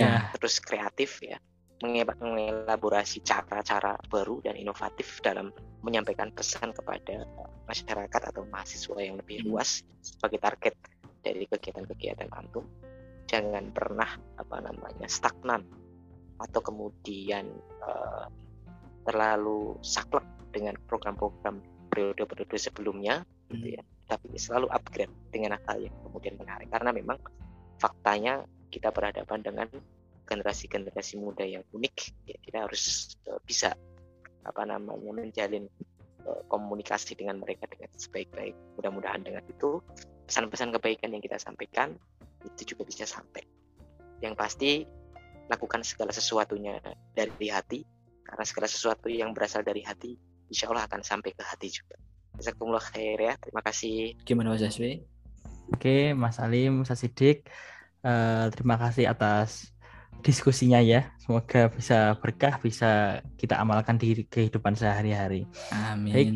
[0.07, 1.41] ya, terus kreatif ya
[1.81, 5.49] mengelaborasi cara-cara baru dan inovatif dalam
[5.81, 7.25] menyampaikan pesan kepada
[7.65, 9.47] masyarakat atau mahasiswa yang lebih hmm.
[9.49, 10.77] luas sebagai target
[11.25, 12.69] dari kegiatan-kegiatan antum
[13.25, 15.65] jangan pernah apa namanya stagnan
[16.41, 17.49] atau kemudian
[17.85, 18.29] uh,
[19.09, 23.57] terlalu saklek dengan program-program periode-periode sebelumnya gitu hmm.
[23.57, 27.17] gitu ya tapi selalu upgrade dengan hal yang kemudian menarik karena memang
[27.79, 29.69] faktanya kita berhadapan dengan
[30.31, 31.97] generasi-generasi muda yang unik
[32.31, 33.75] ya kita harus uh, bisa
[34.47, 35.67] apa namanya menjalin
[36.25, 38.55] uh, komunikasi dengan mereka dengan sebaik-baik.
[38.79, 39.83] Mudah-mudahan dengan itu
[40.31, 41.99] pesan-pesan kebaikan yang kita sampaikan
[42.47, 43.43] itu juga bisa sampai.
[44.23, 44.71] Yang pasti
[45.51, 46.79] lakukan segala sesuatunya
[47.11, 47.83] dari hati
[48.23, 50.15] karena segala sesuatu yang berasal dari hati
[50.47, 51.99] insya Allah akan sampai ke hati juga.
[52.39, 54.15] Jazakumullah khair ya terima kasih.
[54.23, 54.63] Gimana Mas
[55.75, 57.51] Oke Mas Alim Mas Sidik
[58.07, 59.75] uh, terima kasih atas
[60.21, 66.29] diskusinya ya semoga bisa berkah bisa kita amalkan di kehidupan sehari-hari amin Baik,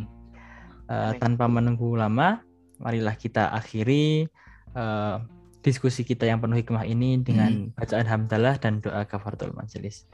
[0.90, 2.42] uh, tanpa menunggu lama
[2.82, 4.28] marilah kita akhiri
[4.74, 5.22] uh,
[5.64, 7.80] diskusi kita yang penuh hikmah ini dengan hmm.
[7.80, 10.04] bacaan hamdalah dan doa kafaratul majelis.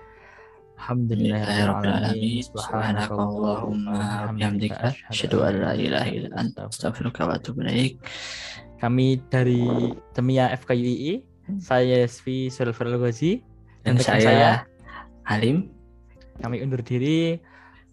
[0.78, 2.46] Alhamdulillahirrahmanirrahim.
[2.46, 8.00] Subhanakallahumma bihamdika asyhadu an la ilaha illa anta astaghfiruka wa atubu ilaik.
[8.80, 11.20] Kami dari Temia FKUII,
[11.60, 13.44] saya Svi Sulfur Ghazi
[13.84, 14.50] dan, dan saya, saya
[15.24, 15.70] Halim.
[16.40, 17.36] Kami undur diri.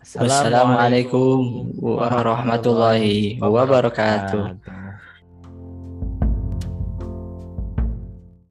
[0.02, 4.56] Assalamualaikum warahmatullahi wabarakatuh.